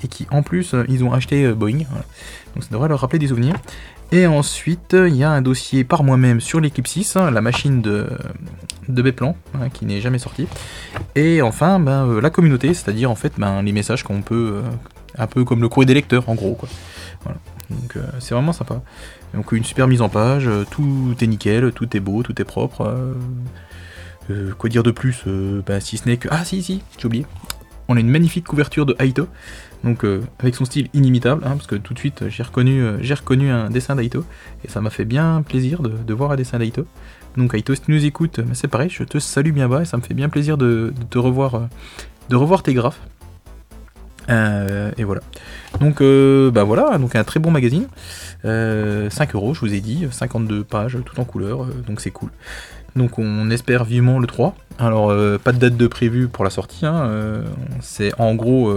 et 0.03 0.07
qui 0.07 0.25
en 0.31 0.41
plus, 0.41 0.73
ils 0.87 1.03
ont 1.03 1.11
acheté 1.11 1.51
Boeing. 1.51 1.79
Donc 2.53 2.63
ça 2.63 2.69
devrait 2.71 2.87
leur 2.87 3.01
rappeler 3.01 3.19
des 3.19 3.27
souvenirs. 3.27 3.55
Et 4.11 4.27
ensuite, 4.27 4.93
il 4.93 5.15
y 5.15 5.23
a 5.23 5.31
un 5.31 5.41
dossier 5.41 5.83
par 5.83 6.03
moi-même 6.03 6.39
sur 6.39 6.61
6, 6.63 7.15
hein, 7.15 7.31
la 7.31 7.41
machine 7.41 7.81
de, 7.81 8.07
de 8.87 9.01
Beplan, 9.01 9.35
hein, 9.53 9.69
qui 9.69 9.85
n'est 9.85 10.01
jamais 10.01 10.19
sortie. 10.19 10.47
Et 11.15 11.41
enfin, 11.41 11.79
ben, 11.79 12.07
euh, 12.07 12.21
la 12.21 12.29
communauté, 12.29 12.73
c'est-à-dire 12.73 13.09
en 13.09 13.15
fait 13.15 13.33
ben, 13.37 13.61
les 13.61 13.71
messages 13.71 14.03
qu'on 14.03 14.21
peut, 14.21 14.61
euh, 14.63 14.69
un 15.17 15.27
peu 15.27 15.43
comme 15.43 15.61
le 15.61 15.69
courrier 15.69 15.87
des 15.87 15.93
lecteurs 15.93 16.29
en 16.29 16.35
gros. 16.35 16.55
Quoi. 16.55 16.69
Donc 17.69 17.95
euh, 17.95 18.03
c'est 18.19 18.35
vraiment 18.35 18.53
sympa. 18.53 18.81
Donc 19.33 19.51
une 19.51 19.63
super 19.63 19.87
mise 19.87 20.01
en 20.01 20.09
page, 20.09 20.49
tout 20.71 21.15
est 21.19 21.27
nickel, 21.27 21.71
tout 21.71 21.97
est 21.97 21.99
beau, 21.99 22.23
tout 22.23 22.39
est 22.39 22.45
propre. 22.45 23.15
quoi 24.57 24.69
dire 24.69 24.83
de 24.83 24.91
plus 24.91 25.23
ben, 25.65 25.79
Si 25.79 25.97
ce 25.97 26.07
n'est 26.07 26.17
que... 26.17 26.29
Ah 26.31 26.45
si, 26.45 26.63
si, 26.63 26.81
j'ai 26.97 27.05
oublié. 27.05 27.25
On 27.87 27.97
a 27.97 27.99
une 27.99 28.09
magnifique 28.09 28.45
couverture 28.45 28.85
de 28.85 28.95
Aito, 28.99 29.27
donc 29.83 30.03
euh, 30.03 30.21
avec 30.39 30.55
son 30.55 30.65
style 30.65 30.89
inimitable, 30.93 31.43
hein, 31.45 31.51
parce 31.51 31.67
que 31.67 31.75
tout 31.75 31.93
de 31.93 31.99
suite 31.99 32.27
j'ai 32.29 32.43
reconnu, 32.43 32.81
euh, 32.81 32.97
j'ai 33.01 33.13
reconnu 33.13 33.51
un 33.51 33.69
dessin 33.69 33.95
d'Aito, 33.95 34.25
et 34.63 34.69
ça 34.69 34.81
m'a 34.81 34.89
fait 34.89 35.05
bien 35.05 35.43
plaisir 35.47 35.81
de, 35.81 36.13
voir 36.13 36.31
un 36.31 36.35
dessin 36.35 36.57
d'Aito. 36.57 36.85
Donc 37.37 37.53
Aito, 37.53 37.75
si 37.75 37.81
tu 37.81 37.91
nous 37.91 38.03
écoutes, 38.03 38.39
c'est 38.53 38.67
pareil, 38.67 38.89
je 38.89 39.03
te 39.03 39.19
salue 39.19 39.51
bien 39.51 39.69
bas, 39.69 39.83
et 39.83 39.85
ça 39.85 39.97
me 39.97 40.01
fait 40.01 40.15
bien 40.15 40.29
plaisir 40.29 40.57
de, 40.57 40.93
te 41.09 41.19
revoir, 41.19 41.55
euh, 41.55 41.65
de 42.29 42.35
revoir 42.35 42.63
tes 42.63 42.73
graphes. 42.73 42.99
et 44.27 45.03
voilà. 45.03 45.21
Donc 45.79 46.01
bah 46.01 46.63
voilà, 46.63 46.97
donc 46.97 47.15
un 47.15 47.23
très 47.23 47.39
bon 47.39 47.51
magazine. 47.51 47.87
5 48.43 49.35
euros, 49.35 49.53
je 49.53 49.59
vous 49.59 49.73
ai 49.73 49.81
dit, 49.81 50.07
52 50.09 50.63
pages, 50.63 50.97
tout 51.05 51.19
en 51.19 51.25
couleur, 51.25 51.67
donc 51.85 52.01
c'est 52.01 52.11
cool. 52.11 52.31
Donc 52.95 53.19
on 53.19 53.49
espère 53.49 53.83
vivement 53.83 54.19
le 54.19 54.27
3. 54.27 54.55
Alors 54.79 55.07
pas 55.39 55.51
de 55.51 55.57
date 55.57 55.77
de 55.77 55.87
prévu 55.87 56.27
pour 56.27 56.43
la 56.43 56.49
sortie, 56.49 56.85
hein, 56.85 57.43
c'est 57.81 58.11
en 58.19 58.35
gros 58.35 58.73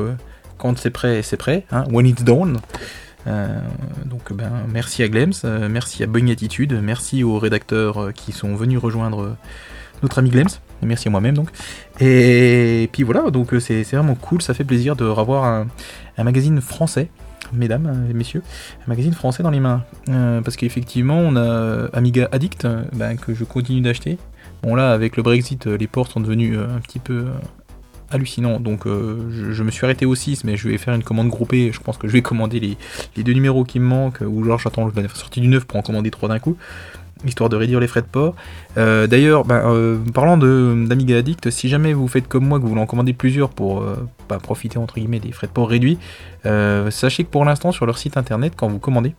quand 0.59 0.77
c'est 0.79 0.91
prêt, 0.91 1.23
c'est 1.23 1.37
prêt. 1.37 1.65
Hein, 1.71 1.85
when 1.91 2.07
it's 2.07 2.23
done. 2.23 2.59
Euh, 3.27 3.61
donc 4.07 4.33
ben, 4.33 4.51
merci 4.73 5.03
à 5.03 5.09
Glems, 5.09 5.33
euh, 5.45 5.69
merci 5.69 6.03
à 6.03 6.07
Boeing 6.07 6.29
Attitude, 6.29 6.79
merci 6.83 7.25
aux 7.25 7.39
rédacteurs 7.39 7.99
euh, 7.99 8.13
qui 8.13 8.33
sont 8.33 8.55
venus 8.55 8.79
rejoindre 8.79 9.37
notre 10.03 10.19
ami 10.19 10.31
Glems. 10.31 10.49
Merci 10.83 11.09
à 11.09 11.11
moi-même 11.11 11.35
donc. 11.35 11.49
Et 12.01 12.89
puis 12.93 13.03
voilà, 13.03 13.31
donc 13.31 13.55
c'est 13.59 13.83
vraiment 13.83 14.15
cool, 14.15 14.41
ça 14.41 14.55
fait 14.55 14.65
plaisir 14.65 14.95
de 14.95 15.05
revoir 15.05 15.67
un 16.17 16.25
magazine 16.25 16.61
français 16.61 17.09
mesdames 17.53 18.07
et 18.11 18.13
messieurs, 18.13 18.43
un 18.87 18.89
magazine 18.89 19.13
français 19.13 19.43
dans 19.43 19.51
les 19.51 19.61
mains. 19.61 19.85
parce 20.07 20.57
qu'effectivement, 20.57 21.19
on 21.19 21.37
a 21.37 21.89
Amiga 21.93 22.29
Addict, 22.33 22.67
ben, 22.93 23.17
que 23.17 23.35
je 23.35 23.45
continue 23.45 23.81
d'acheter. 23.81 24.19
Bon 24.63 24.75
là, 24.75 24.93
avec 24.93 25.17
le 25.17 25.23
Brexit, 25.23 25.67
les 25.67 25.87
ports 25.87 26.09
sont 26.09 26.21
devenus 26.21 26.59
un 26.59 26.81
petit 26.81 26.99
peu 26.99 27.27
hallucinant. 28.11 28.61
Donc 28.61 28.87
euh, 28.87 29.53
je, 29.53 29.63
me 29.63 29.71
suis 29.71 29.85
arrêté 29.85 30.07
au 30.07 30.15
6, 30.15 30.45
mais 30.45 30.57
je 30.57 30.69
vais 30.69 30.79
faire 30.79 30.95
une 30.95 31.03
commande 31.03 31.29
groupée. 31.29 31.71
Je 31.73 31.81
pense 31.81 31.99
que 31.99 32.09
je 32.09 32.13
vais 32.13 32.23
commander 32.23 32.61
les, 32.61 33.23
deux 33.23 33.33
numéros 33.33 33.65
qui 33.65 33.81
me 33.81 33.87
manquent, 33.87 34.23
ou 34.27 34.45
genre 34.45 34.59
j'attends 34.59 34.91
la 34.95 35.09
sortie 35.09 35.41
du 35.41 35.49
9 35.49 35.67
pour 35.67 35.79
en 35.79 35.83
commander 35.83 36.11
trois 36.11 36.29
d'un 36.29 36.39
coup, 36.39 36.57
histoire 37.25 37.49
de 37.49 37.57
réduire 37.57 37.81
les 37.81 37.87
frais 37.87 38.03
de 38.03 38.07
port. 38.07 38.35
Euh, 38.77 39.07
d'ailleurs, 39.07 39.45
ben, 39.45 39.63
euh, 39.67 39.99
parlant 40.15 40.37
d'Amiga 40.37 41.19
Addict, 41.19 41.51
si 41.51 41.69
jamais 41.69 41.93
vous 41.93 42.09
faites 42.09 42.29
comme 42.29 42.47
moi, 42.47 42.59
que 42.59 42.63
vous 42.63 42.71
voulez 42.71 42.81
en 42.81 42.87
commander 42.87 43.13
plusieurs 43.13 43.51
pour 43.51 43.85
pas 44.29 44.39
profiter 44.39 44.79
entre 44.79 44.95
guillemets 44.97 45.21
des 45.21 45.33
frais 45.33 45.47
de 45.47 45.53
port 45.53 45.69
réduits, 45.69 45.99
sachez 46.45 47.25
que 47.25 47.31
pour 47.31 47.45
l'instant 47.45 47.73
sur 47.73 47.87
leur 47.87 47.99
site 47.99 48.17
internet, 48.17 48.53
quand 48.57 48.69
vous 48.69 48.79
commandez, 48.79 49.15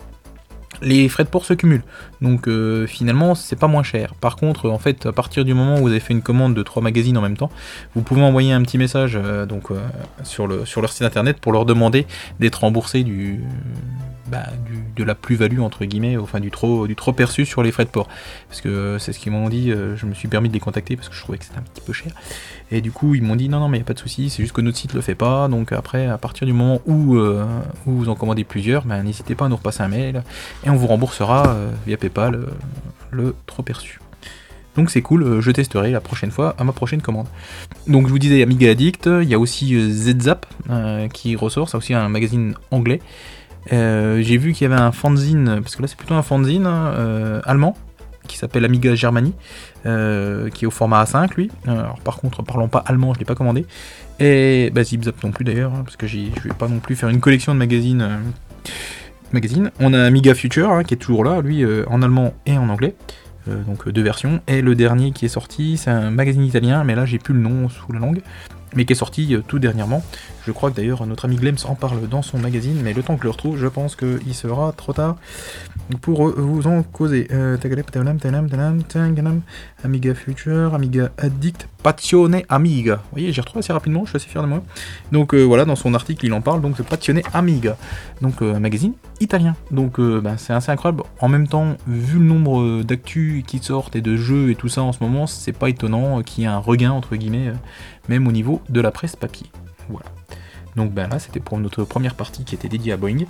les 0.82 1.10
frais 1.10 1.24
de 1.24 1.30
port 1.30 1.46
se 1.46 1.54
cumulent. 1.54 1.84
Donc 2.22 2.48
euh, 2.48 2.88
finalement, 2.88 3.36
c'est 3.36 3.56
pas 3.56 3.68
moins 3.68 3.84
cher. 3.84 4.16
Par 4.16 4.36
contre, 4.36 4.70
en 4.70 4.80
fait, 4.80 5.06
à 5.06 5.12
partir 5.12 5.46
du 5.46 5.54
moment 5.54 5.76
où 5.76 5.82
vous 5.84 5.90
avez 5.90 6.00
fait 6.00 6.14
une 6.14 6.22
commande 6.22 6.54
de 6.54 6.64
trois 6.64 6.82
magazines 6.82 7.18
en 7.18 7.22
même 7.22 7.38
temps, 7.38 7.52
vous 7.96 8.02
pouvez 8.02 8.22
envoyer 8.22 8.54
un 8.54 8.62
petit 8.62 8.78
message 8.78 9.18
euh, 9.22 9.46
donc, 9.46 9.72
euh, 9.72 9.80
sur, 10.24 10.48
le, 10.48 10.66
sur 10.66 10.82
leur 10.82 10.92
site 10.92 11.04
internet 11.04 11.40
pour 11.40 11.52
leur 11.52 11.66
demander 11.66 12.06
d'être 12.40 12.62
remboursé 12.62 13.04
du, 13.04 13.42
bah, 14.30 14.46
de 14.96 15.04
la 15.04 15.16
plus-value 15.16 15.60
entre 15.60 15.86
guillemets, 15.86 16.18
enfin 16.18 16.40
du 16.40 16.52
trop, 16.52 16.88
du 16.88 16.96
trop 16.96 17.14
perçu 17.14 17.46
sur 17.46 17.64
les 17.64 17.72
frais 17.72 17.86
de 17.86 17.90
port. 17.90 18.08
Parce 18.48 18.62
que 18.62 18.98
c'est 19.00 19.14
ce 19.14 19.20
qu'ils 19.20 19.32
m'ont 19.32 19.50
dit, 19.50 19.72
je 19.72 20.06
me 20.06 20.14
suis 20.14 20.28
permis 20.28 20.50
de 20.50 20.54
les 20.54 20.60
contacter 20.60 20.96
parce 20.96 21.10
que 21.10 21.16
je 21.16 21.22
trouvais 21.22 21.38
que 21.38 21.46
c'était 21.46 21.60
un 21.60 21.64
petit 21.64 21.82
peu 21.86 21.94
cher. 21.94 22.12
Et 22.72 22.82
du 22.82 22.92
coup, 22.92 23.16
ils 23.16 23.24
m'ont 23.24 23.36
dit 23.36 23.50
non, 23.50 23.60
non, 23.60 23.68
mais 23.68 23.78
il 23.78 23.82
n'y 23.82 23.86
a 23.86 23.88
pas 23.88 23.94
de 23.94 24.00
souci, 24.00 24.30
c'est 24.30 24.44
juste 24.44 24.54
que 24.54 24.62
notre 24.62 24.78
site 24.78 24.94
le 24.94 25.02
fait 25.02 25.16
pas. 25.16 25.48
Donc 25.48 25.72
après, 25.72 26.08
à 26.08 26.18
partir 26.18 26.46
du 26.46 26.54
moment 26.54 26.82
où, 26.86 27.18
où 27.18 27.92
vous 27.92 28.10
en 28.10 28.16
commandez 28.16 28.44
plusieurs, 28.44 28.86
ben, 28.86 29.04
n'hésitez 29.04 29.36
pas 29.36 29.46
à 29.46 29.50
nous 29.50 29.56
repasser 29.56 29.82
un 29.82 29.88
mail 29.88 30.24
et 30.66 30.70
on 30.70 30.76
vous 30.76 30.88
remboursera 30.88 31.50
euh, 31.50 31.72
via 31.86 31.98
PayPal 31.98 32.36
euh, 32.36 32.46
le 33.12 33.36
trop 33.46 33.64
perçu. 33.64 34.00
Donc 34.76 34.90
c'est 34.90 35.02
cool, 35.02 35.24
euh, 35.24 35.42
je 35.42 35.52
testerai 35.52 35.92
la 35.92 36.02
prochaine 36.02 36.32
fois 36.32 36.56
à 36.58 36.64
ma 36.64 36.72
prochaine 36.72 37.02
commande. 37.02 37.28
Donc 37.88 38.08
je 38.08 38.12
vous 38.12 38.20
disais 38.20 38.42
Amiga 38.42 38.70
Addict, 38.70 39.08
il 39.08 39.28
y 39.28 39.34
a 39.34 39.40
aussi 39.40 39.76
ZZap 39.92 40.46
qui 41.14 41.36
ressort, 41.36 41.70
c'est 41.70 41.78
aussi 41.78 41.94
un 41.94 42.10
magazine 42.10 42.54
anglais. 42.72 43.02
J'ai 43.72 44.38
vu 44.38 44.54
qu'il 44.54 44.70
y 44.70 44.72
avait 44.72 44.82
un 44.82 44.92
fanzine, 44.92 45.60
parce 45.62 45.76
que 45.76 45.82
là 45.82 45.88
c'est 45.88 45.98
plutôt 45.98 46.16
un 46.16 46.24
fanzine 46.24 46.68
allemand, 47.46 47.76
qui 48.28 48.38
s'appelle 48.38 48.66
Amiga 48.66 48.96
Germany, 48.96 49.34
qui 49.84 49.90
est 49.90 50.66
au 50.66 50.72
format 50.72 51.04
A5 51.04 51.36
lui. 51.36 51.52
Alors 51.68 52.00
par 52.00 52.18
contre, 52.18 52.44
parlant 52.44 52.68
pas 52.68 52.84
allemand, 52.86 53.14
je 53.14 53.20
l'ai 53.20 53.26
pas 53.26 53.36
commandé. 53.36 53.66
Et 54.20 54.72
bah, 54.74 54.84
ZipZap 54.84 55.24
non 55.24 55.32
plus 55.32 55.46
d'ailleurs, 55.46 55.74
hein, 55.74 55.84
parce 55.86 55.98
que 55.98 56.08
je 56.08 56.18
vais 56.18 56.54
pas 56.58 56.68
non 56.68 56.80
plus 56.80 56.96
faire 56.96 57.10
une 57.10 57.22
collection 57.22 57.54
de 57.54 57.60
magazines 57.60 58.20
magazine. 59.34 59.72
On 59.80 59.94
a 59.94 60.04
Amiga 60.04 60.34
Future 60.34 60.72
hein, 60.72 60.84
qui 60.84 60.94
est 60.94 60.98
toujours 60.98 61.24
là, 61.24 61.42
lui 61.42 61.64
euh, 61.64 61.86
en 61.88 62.02
allemand 62.02 62.34
et 62.46 62.58
en 62.58 62.70
anglais. 62.70 62.96
Euh, 63.48 63.64
donc 63.64 63.88
deux 63.90 64.04
versions. 64.04 64.42
Et 64.48 64.62
le 64.62 64.76
dernier 64.76 65.12
qui 65.12 65.26
est 65.26 65.30
sorti, 65.30 65.78
c'est 65.78 65.90
un 65.90 66.12
magazine 66.12 66.44
italien, 66.44 66.84
mais 66.84 66.96
là 66.96 67.06
j'ai 67.06 67.20
plus 67.20 67.34
le 67.34 67.40
nom 67.40 67.70
sous 67.70 67.92
la 67.92 68.00
langue 68.00 68.22
mais 68.76 68.86
qui 68.86 68.94
est 68.94 68.96
sorti 68.96 69.36
euh, 69.36 69.42
tout 69.46 69.60
dernièrement. 69.60 70.04
Je 70.46 70.52
crois 70.52 70.72
que 70.72 70.76
d'ailleurs 70.76 71.06
notre 71.06 71.26
ami 71.26 71.36
Glems 71.36 71.58
en 71.66 71.76
parle 71.76 72.08
dans 72.08 72.22
son 72.22 72.38
magazine, 72.38 72.80
mais 72.84 72.94
le 72.94 73.04
temps 73.04 73.16
que 73.16 73.22
je 73.22 73.26
le 73.26 73.32
retrouve, 73.32 73.58
je 73.58 73.68
pense 73.68 73.96
qu'il 73.96 74.36
sera 74.36 74.74
trop 74.74 74.94
tard 74.94 75.16
pour 75.98 76.28
euh, 76.28 76.36
vous 76.38 76.68
en 76.68 76.84
causer. 76.84 77.28
Euh, 77.32 77.58
Amiga 79.84 80.14
Future, 80.14 80.74
Amiga 80.74 81.12
Addict, 81.18 81.68
Passionné 81.82 82.46
Amiga. 82.50 82.96
Vous 82.96 83.02
voyez, 83.14 83.32
j'ai 83.32 83.42
retrouvé 83.42 83.60
assez 83.60 83.74
rapidement, 83.74 84.04
je 84.06 84.10
suis 84.10 84.18
assez 84.18 84.28
fier 84.28 84.42
de 84.42 84.48
moi. 84.48 84.64
Donc 85.12 85.34
voilà, 85.34 85.66
dans 85.66 85.76
son 85.76 85.94
article, 85.94 86.26
il 86.26 86.34
en 86.34 86.42
parle, 86.42 86.62
donc 86.62 86.82
Passionné 86.82 87.24
Amiga. 87.34 87.78
Donc 88.22 88.42
un 88.42 88.60
magazine 88.60 88.94
italien. 89.20 89.56
Donc 89.72 90.00
ben, 90.00 90.36
c'est 90.38 90.54
assez 90.54 90.72
incroyable. 90.72 91.04
En 91.20 91.30
même 91.30 91.48
temps, 91.48 91.78
vu 91.88 92.20
le 92.20 92.26
nombre 92.26 92.84
d'actu 92.84 93.44
qui 93.48 93.60
sortent 93.60 93.96
et 93.96 94.02
de 94.02 94.16
jeux 94.16 94.52
et 94.52 94.56
tout 94.56 94.70
ça 94.70 94.82
en 94.82 94.92
ce 94.92 95.04
moment, 95.04 95.28
c'est 95.28 95.54
pas 95.54 95.70
étonnant 95.70 96.22
qu'il 96.22 96.44
y 96.44 96.48
ait 96.48 96.50
un 96.50 96.58
regain 96.58 96.92
entre 96.92 97.16
guillemets 97.16 97.54
même 98.10 98.28
au 98.28 98.32
niveau 98.32 98.62
de 98.68 98.82
la 98.82 98.92
presse 98.92 99.16
papier. 99.16 99.48
Voilà. 99.88 100.08
Donc 100.76 100.92
ben 100.94 101.08
là, 101.08 101.20
c'était 101.20 101.40
pour 101.40 101.58
notre 101.60 101.84
première 101.84 102.16
partie 102.16 102.44
qui 102.44 102.56
était 102.56 102.68
dédiée 102.68 102.94
à 102.94 102.98
Boeing. 102.98 103.26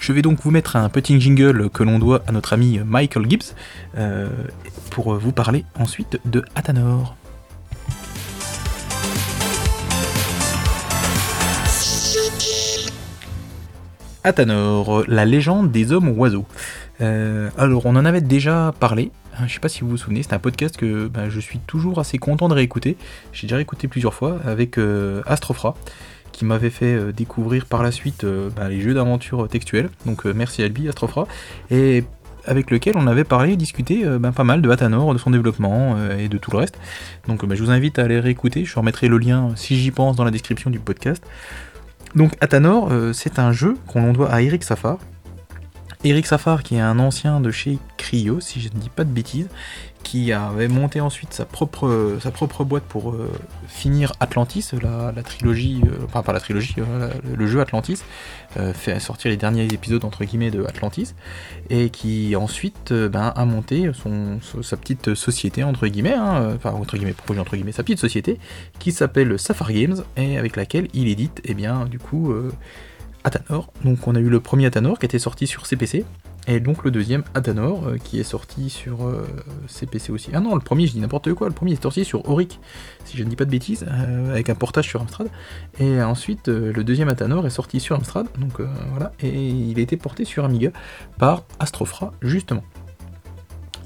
Je 0.00 0.14
vais 0.14 0.22
donc 0.22 0.40
vous 0.40 0.50
mettre 0.50 0.76
un 0.76 0.88
petit 0.88 1.20
jingle 1.20 1.68
que 1.68 1.82
l'on 1.82 1.98
doit 1.98 2.22
à 2.26 2.32
notre 2.32 2.54
ami 2.54 2.80
Michael 2.86 3.28
Gibbs 3.28 3.54
euh, 3.98 4.30
pour 4.90 5.14
vous 5.14 5.30
parler 5.30 5.66
ensuite 5.78 6.18
de 6.24 6.42
Athanor. 6.54 7.16
Athanor, 14.24 15.04
la 15.06 15.26
légende 15.26 15.70
des 15.70 15.92
hommes 15.92 16.18
oiseaux. 16.18 16.46
Euh, 17.02 17.50
alors, 17.58 17.84
on 17.84 17.94
en 17.94 18.06
avait 18.06 18.22
déjà 18.22 18.72
parlé 18.80 19.12
Hein, 19.40 19.46
je 19.46 19.54
sais 19.54 19.60
pas 19.60 19.68
si 19.68 19.82
vous 19.82 19.90
vous 19.90 19.96
souvenez, 19.96 20.22
c'est 20.22 20.32
un 20.32 20.38
podcast 20.38 20.76
que 20.76 21.06
bah, 21.06 21.30
je 21.30 21.40
suis 21.40 21.60
toujours 21.60 21.98
assez 21.98 22.18
content 22.18 22.48
de 22.48 22.54
réécouter. 22.54 22.96
J'ai 23.32 23.46
déjà 23.46 23.56
réécouté 23.56 23.88
plusieurs 23.88 24.12
fois 24.12 24.38
avec 24.44 24.76
euh, 24.76 25.22
Astrofra, 25.26 25.76
m'avait 26.44 26.70
fait 26.70 26.94
euh, 26.94 27.12
découvrir 27.12 27.66
par 27.66 27.82
la 27.82 27.90
suite 27.90 28.24
euh, 28.24 28.50
bah, 28.54 28.68
les 28.68 28.80
jeux 28.80 28.94
d'aventure 28.94 29.48
textuels. 29.48 29.90
Donc 30.06 30.24
merci 30.24 30.62
Albi, 30.62 30.88
Astrofra. 30.88 31.26
Et 31.70 32.04
avec 32.46 32.70
lequel 32.70 32.96
on 32.96 33.06
avait 33.06 33.24
parlé 33.24 33.52
et 33.52 33.56
discuté 33.56 34.02
bah, 34.18 34.32
pas 34.32 34.44
mal 34.44 34.62
de 34.62 34.70
Athanor, 34.70 35.12
de 35.12 35.18
son 35.18 35.30
développement 35.30 35.96
et 36.18 36.28
de 36.28 36.38
tout 36.38 36.50
le 36.50 36.56
reste. 36.56 36.78
Donc 37.28 37.42
je 37.54 37.62
vous 37.62 37.70
invite 37.70 37.98
à 37.98 38.04
aller 38.04 38.18
réécouter, 38.18 38.64
je 38.64 38.74
remettrai 38.76 39.08
le 39.08 39.18
lien 39.18 39.50
si 39.56 39.76
j'y 39.76 39.90
pense 39.90 40.16
dans 40.16 40.24
la 40.24 40.30
description 40.30 40.70
du 40.70 40.78
podcast. 40.78 41.22
Donc 42.14 42.32
Athanor, 42.40 42.90
c'est 43.12 43.38
un 43.38 43.52
jeu 43.52 43.76
qu'on 43.86 44.14
doit 44.14 44.32
à 44.32 44.40
Eric 44.40 44.64
Safar, 44.64 44.96
Eric 46.02 46.26
Safar, 46.26 46.62
qui 46.62 46.76
est 46.76 46.80
un 46.80 46.98
ancien 46.98 47.40
de 47.40 47.50
chez 47.50 47.78
Cryo, 47.98 48.40
si 48.40 48.60
je 48.62 48.68
ne 48.68 48.80
dis 48.80 48.88
pas 48.88 49.04
de 49.04 49.10
bêtises, 49.10 49.48
qui 50.02 50.32
avait 50.32 50.66
monté 50.66 51.02
ensuite 51.02 51.34
sa 51.34 51.44
propre, 51.44 52.16
sa 52.22 52.30
propre 52.30 52.64
boîte 52.64 52.84
pour 52.84 53.10
euh, 53.10 53.30
finir 53.68 54.14
Atlantis, 54.18 54.70
la, 54.80 55.12
trilogie, 55.22 55.82
euh, 55.84 56.06
enfin 56.06 56.22
pas 56.22 56.32
la 56.32 56.40
trilogie, 56.40 56.74
euh, 56.78 57.10
le 57.36 57.46
jeu 57.46 57.60
Atlantis, 57.60 58.02
fait 58.74 58.98
sortir 58.98 59.30
les 59.30 59.36
derniers 59.36 59.66
épisodes 59.66 60.04
entre 60.04 60.24
guillemets 60.24 60.50
de 60.50 60.64
Atlantis, 60.64 61.14
et 61.68 61.90
qui 61.90 62.34
ensuite 62.34 62.92
ben, 62.92 63.32
a 63.36 63.44
monté 63.44 63.92
son, 63.92 64.40
sa 64.62 64.76
petite 64.76 65.14
société 65.14 65.62
entre 65.62 65.86
guillemets, 65.86 66.14
hein, 66.14 66.54
enfin 66.56 66.72
entre 66.72 66.96
guillemets, 66.96 67.12
projet 67.12 67.40
entre 67.40 67.56
guillemets, 67.56 67.72
sa 67.72 67.82
petite 67.82 68.00
société, 68.00 68.40
qui 68.78 68.90
s'appelle 68.90 69.38
Safar 69.38 69.70
Games, 69.70 70.02
et 70.16 70.38
avec 70.38 70.56
laquelle 70.56 70.88
il 70.94 71.08
édite, 71.08 71.40
et 71.44 71.50
eh 71.50 71.54
bien 71.54 71.84
du 71.84 71.98
coup 71.98 72.34
Athanor. 73.24 73.72
Donc 73.84 74.06
on 74.06 74.14
a 74.14 74.20
eu 74.20 74.28
le 74.28 74.40
premier 74.40 74.66
Athanor 74.66 74.98
qui 74.98 75.06
était 75.06 75.18
sorti 75.18 75.46
sur 75.46 75.66
CPC, 75.66 76.04
et 76.46 76.58
donc 76.58 76.84
le 76.84 76.90
deuxième 76.90 77.22
Athanor 77.34 77.86
euh, 77.86 77.96
qui 77.96 78.18
est 78.18 78.24
sorti 78.24 78.70
sur 78.70 79.06
euh, 79.06 79.26
CPC 79.66 80.10
aussi. 80.10 80.30
Ah 80.32 80.40
non, 80.40 80.54
le 80.54 80.60
premier, 80.60 80.86
je 80.86 80.92
dis 80.92 81.00
n'importe 81.00 81.32
quoi, 81.34 81.48
le 81.48 81.54
premier 81.54 81.72
est 81.72 81.82
sorti 81.82 82.04
sur 82.04 82.28
Auric, 82.28 82.60
si 83.04 83.16
je 83.16 83.24
ne 83.24 83.28
dis 83.28 83.36
pas 83.36 83.44
de 83.44 83.50
bêtises, 83.50 83.86
euh, 83.88 84.30
avec 84.30 84.48
un 84.48 84.54
portage 84.54 84.88
sur 84.88 85.00
Amstrad. 85.00 85.28
Et 85.78 86.02
ensuite, 86.02 86.48
le 86.48 86.82
deuxième 86.82 87.08
Athanor 87.08 87.46
est 87.46 87.50
sorti 87.50 87.78
sur 87.78 87.96
Amstrad, 87.96 88.26
donc 88.38 88.60
voilà, 88.90 89.12
et 89.20 89.48
il 89.48 89.78
a 89.78 89.82
été 89.82 89.96
porté 89.96 90.24
sur 90.24 90.44
Amiga 90.44 90.70
par 91.18 91.44
Astrofra, 91.58 92.12
justement. 92.22 92.62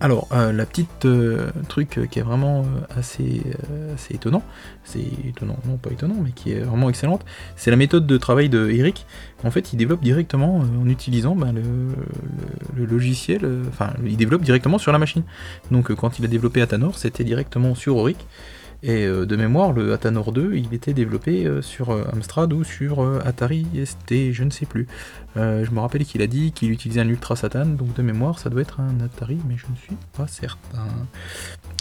Alors, 0.00 0.28
euh, 0.32 0.52
la 0.52 0.66
petite 0.66 1.04
euh, 1.04 1.50
truc 1.68 2.00
qui 2.10 2.18
est 2.18 2.22
vraiment 2.22 2.60
euh, 2.62 2.98
assez, 2.98 3.42
étonnant, 4.10 4.42
c'est 4.82 5.04
étonnant, 5.26 5.56
non 5.66 5.76
pas 5.76 5.90
étonnant, 5.90 6.16
mais 6.22 6.32
qui 6.32 6.52
est 6.52 6.60
vraiment 6.60 6.88
excellente, 6.90 7.24
c'est 7.56 7.70
la 7.70 7.76
méthode 7.76 8.06
de 8.06 8.16
travail 8.16 8.48
de 8.48 8.70
Eric. 8.70 9.06
En 9.44 9.50
fait, 9.50 9.72
il 9.72 9.76
développe 9.76 10.02
directement 10.02 10.58
en 10.58 10.88
utilisant 10.88 11.36
ben, 11.36 11.52
le, 11.52 12.84
logiciel, 12.84 13.46
enfin, 13.68 13.92
il 14.04 14.16
développe 14.16 14.42
directement 14.42 14.78
sur 14.78 14.92
la 14.92 14.98
machine. 14.98 15.22
Donc, 15.70 15.94
quand 15.94 16.18
il 16.18 16.24
a 16.24 16.28
développé 16.28 16.60
Athanor, 16.60 16.98
c'était 16.98 17.24
directement 17.24 17.74
sur 17.74 17.96
Auric. 17.96 18.26
Et 18.86 19.06
euh, 19.06 19.24
de 19.24 19.34
mémoire, 19.34 19.72
le 19.72 19.94
Athanor 19.94 20.30
2, 20.30 20.56
il 20.56 20.74
était 20.74 20.92
développé 20.92 21.46
euh, 21.46 21.62
sur 21.62 21.88
euh, 21.88 22.04
Amstrad 22.12 22.52
ou 22.52 22.64
sur 22.64 23.00
Atari 23.24 23.66
ST, 23.82 24.32
je 24.32 24.44
ne 24.44 24.50
sais 24.50 24.66
plus. 24.66 24.86
je 25.36 25.70
me 25.70 25.80
rappelle 25.80 26.04
qu'il 26.04 26.20
a 26.20 26.26
dit 26.26 26.52
qu'il 26.52 26.70
utilisait 26.70 27.00
un 27.00 27.08
Ultra 27.08 27.34
Satan, 27.34 27.64
donc 27.64 27.94
de 27.94 28.02
mémoire, 28.02 28.38
ça 28.38 28.50
doit 28.50 28.60
être 28.60 28.80
un 28.80 29.00
Atari, 29.02 29.38
mais 29.48 29.56
je 29.56 29.64
ne 29.70 29.76
suis 29.76 29.96
pas 30.16 30.26
certain. 30.26 30.86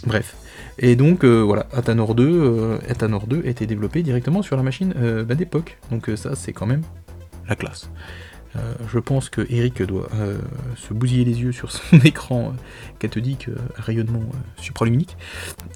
Bref. 0.07 0.37
Et 0.79 0.95
donc 0.95 1.25
voilà, 1.25 1.67
Athanor 1.73 2.15
2, 2.15 2.79
Athanor 2.89 3.27
2 3.27 3.41
était 3.45 3.67
développé 3.67 4.01
directement 4.01 4.41
sur 4.41 4.55
la 4.55 4.63
machine 4.63 4.93
bah, 5.27 5.35
d'époque. 5.35 5.77
Donc 5.91 6.09
ça, 6.15 6.35
c'est 6.35 6.53
quand 6.53 6.65
même 6.65 6.83
la 7.49 7.55
classe. 7.55 7.89
Euh, 8.55 8.73
je 8.91 8.99
pense 8.99 9.29
que 9.29 9.45
Eric 9.49 9.81
doit 9.83 10.09
euh, 10.15 10.37
se 10.75 10.93
bousiller 10.93 11.25
les 11.25 11.41
yeux 11.41 11.51
sur 11.51 11.71
son 11.71 11.97
écran 12.03 12.49
euh, 12.49 12.51
cathodique 12.99 13.49
rayonnement 13.75 14.23
supraluminique. 14.57 15.17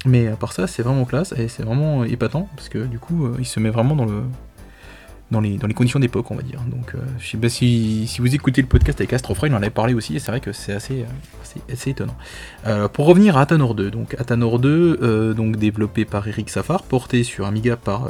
Mais 0.04 0.28
à 0.28 0.36
part 0.36 0.52
ça, 0.52 0.66
c'est 0.66 0.82
vraiment 0.82 1.04
classe 1.04 1.32
et 1.36 1.48
c'est 1.48 1.62
vraiment 1.62 2.04
épatant 2.04 2.48
parce 2.56 2.68
que 2.68 2.78
du 2.84 2.98
coup, 2.98 3.28
il 3.38 3.46
se 3.46 3.60
met 3.60 3.70
vraiment 3.70 3.96
dans 3.96 4.06
le 4.06 4.22
dans 5.30 5.40
les, 5.40 5.58
conditions 5.74 6.00
d'époque, 6.00 6.30
on 6.30 6.34
va 6.34 6.42
dire. 6.42 6.60
Donc, 6.70 6.94
euh, 6.94 6.98
sais 7.20 7.36
pas 7.36 7.48
si, 7.48 8.08
vous 8.18 8.34
écoutez 8.34 8.62
le 8.62 8.68
podcast 8.68 9.00
avec 9.00 9.12
Astrofra, 9.12 9.46
il 9.46 9.54
en 9.54 9.58
avait 9.58 9.70
parlé 9.70 9.94
aussi, 9.94 10.16
et 10.16 10.18
c'est 10.18 10.30
vrai 10.30 10.40
que 10.40 10.52
c'est 10.52 10.72
assez, 10.72 11.02
euh, 11.02 11.60
assez, 11.72 11.90
étonnant. 11.90 12.16
Euh, 12.66 12.88
pour 12.88 13.06
revenir 13.06 13.36
à 13.36 13.42
Atanor 13.42 13.74
2, 13.74 13.90
donc 13.90 14.14
Atanor 14.18 14.58
2, 14.58 15.34
donc 15.34 15.56
développé 15.56 16.04
par 16.04 16.26
Eric 16.26 16.48
Safar, 16.48 16.82
porté 16.82 17.24
sur 17.24 17.46
Amiga 17.46 17.76
par 17.76 18.08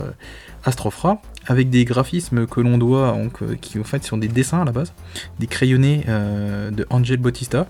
Astrofra, 0.65 1.21
avec 1.47 1.71
des 1.71 1.85
graphismes 1.85 2.47
que 2.47 2.61
l'on 2.61 2.79
doit, 2.79 3.13
donc, 3.13 3.59
qui 3.61 3.79
en 3.79 3.85
fait 3.85 4.05
sont 4.05 4.19
des 4.19 4.29
dessins 4.29 4.63
à 4.63 4.65
la 4.65 4.73
base, 4.73 4.93
des 5.39 5.47
crayonnés 5.47 6.05
de 6.07 6.87
Angel 6.91 7.19
Bautista, 7.19 7.67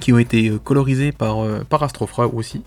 qui 0.00 0.12
ont 0.12 0.18
été 0.18 0.52
colorisés 0.62 1.12
par, 1.12 1.38
par 1.68 1.82
Astrofra 1.82 2.26
aussi. 2.26 2.62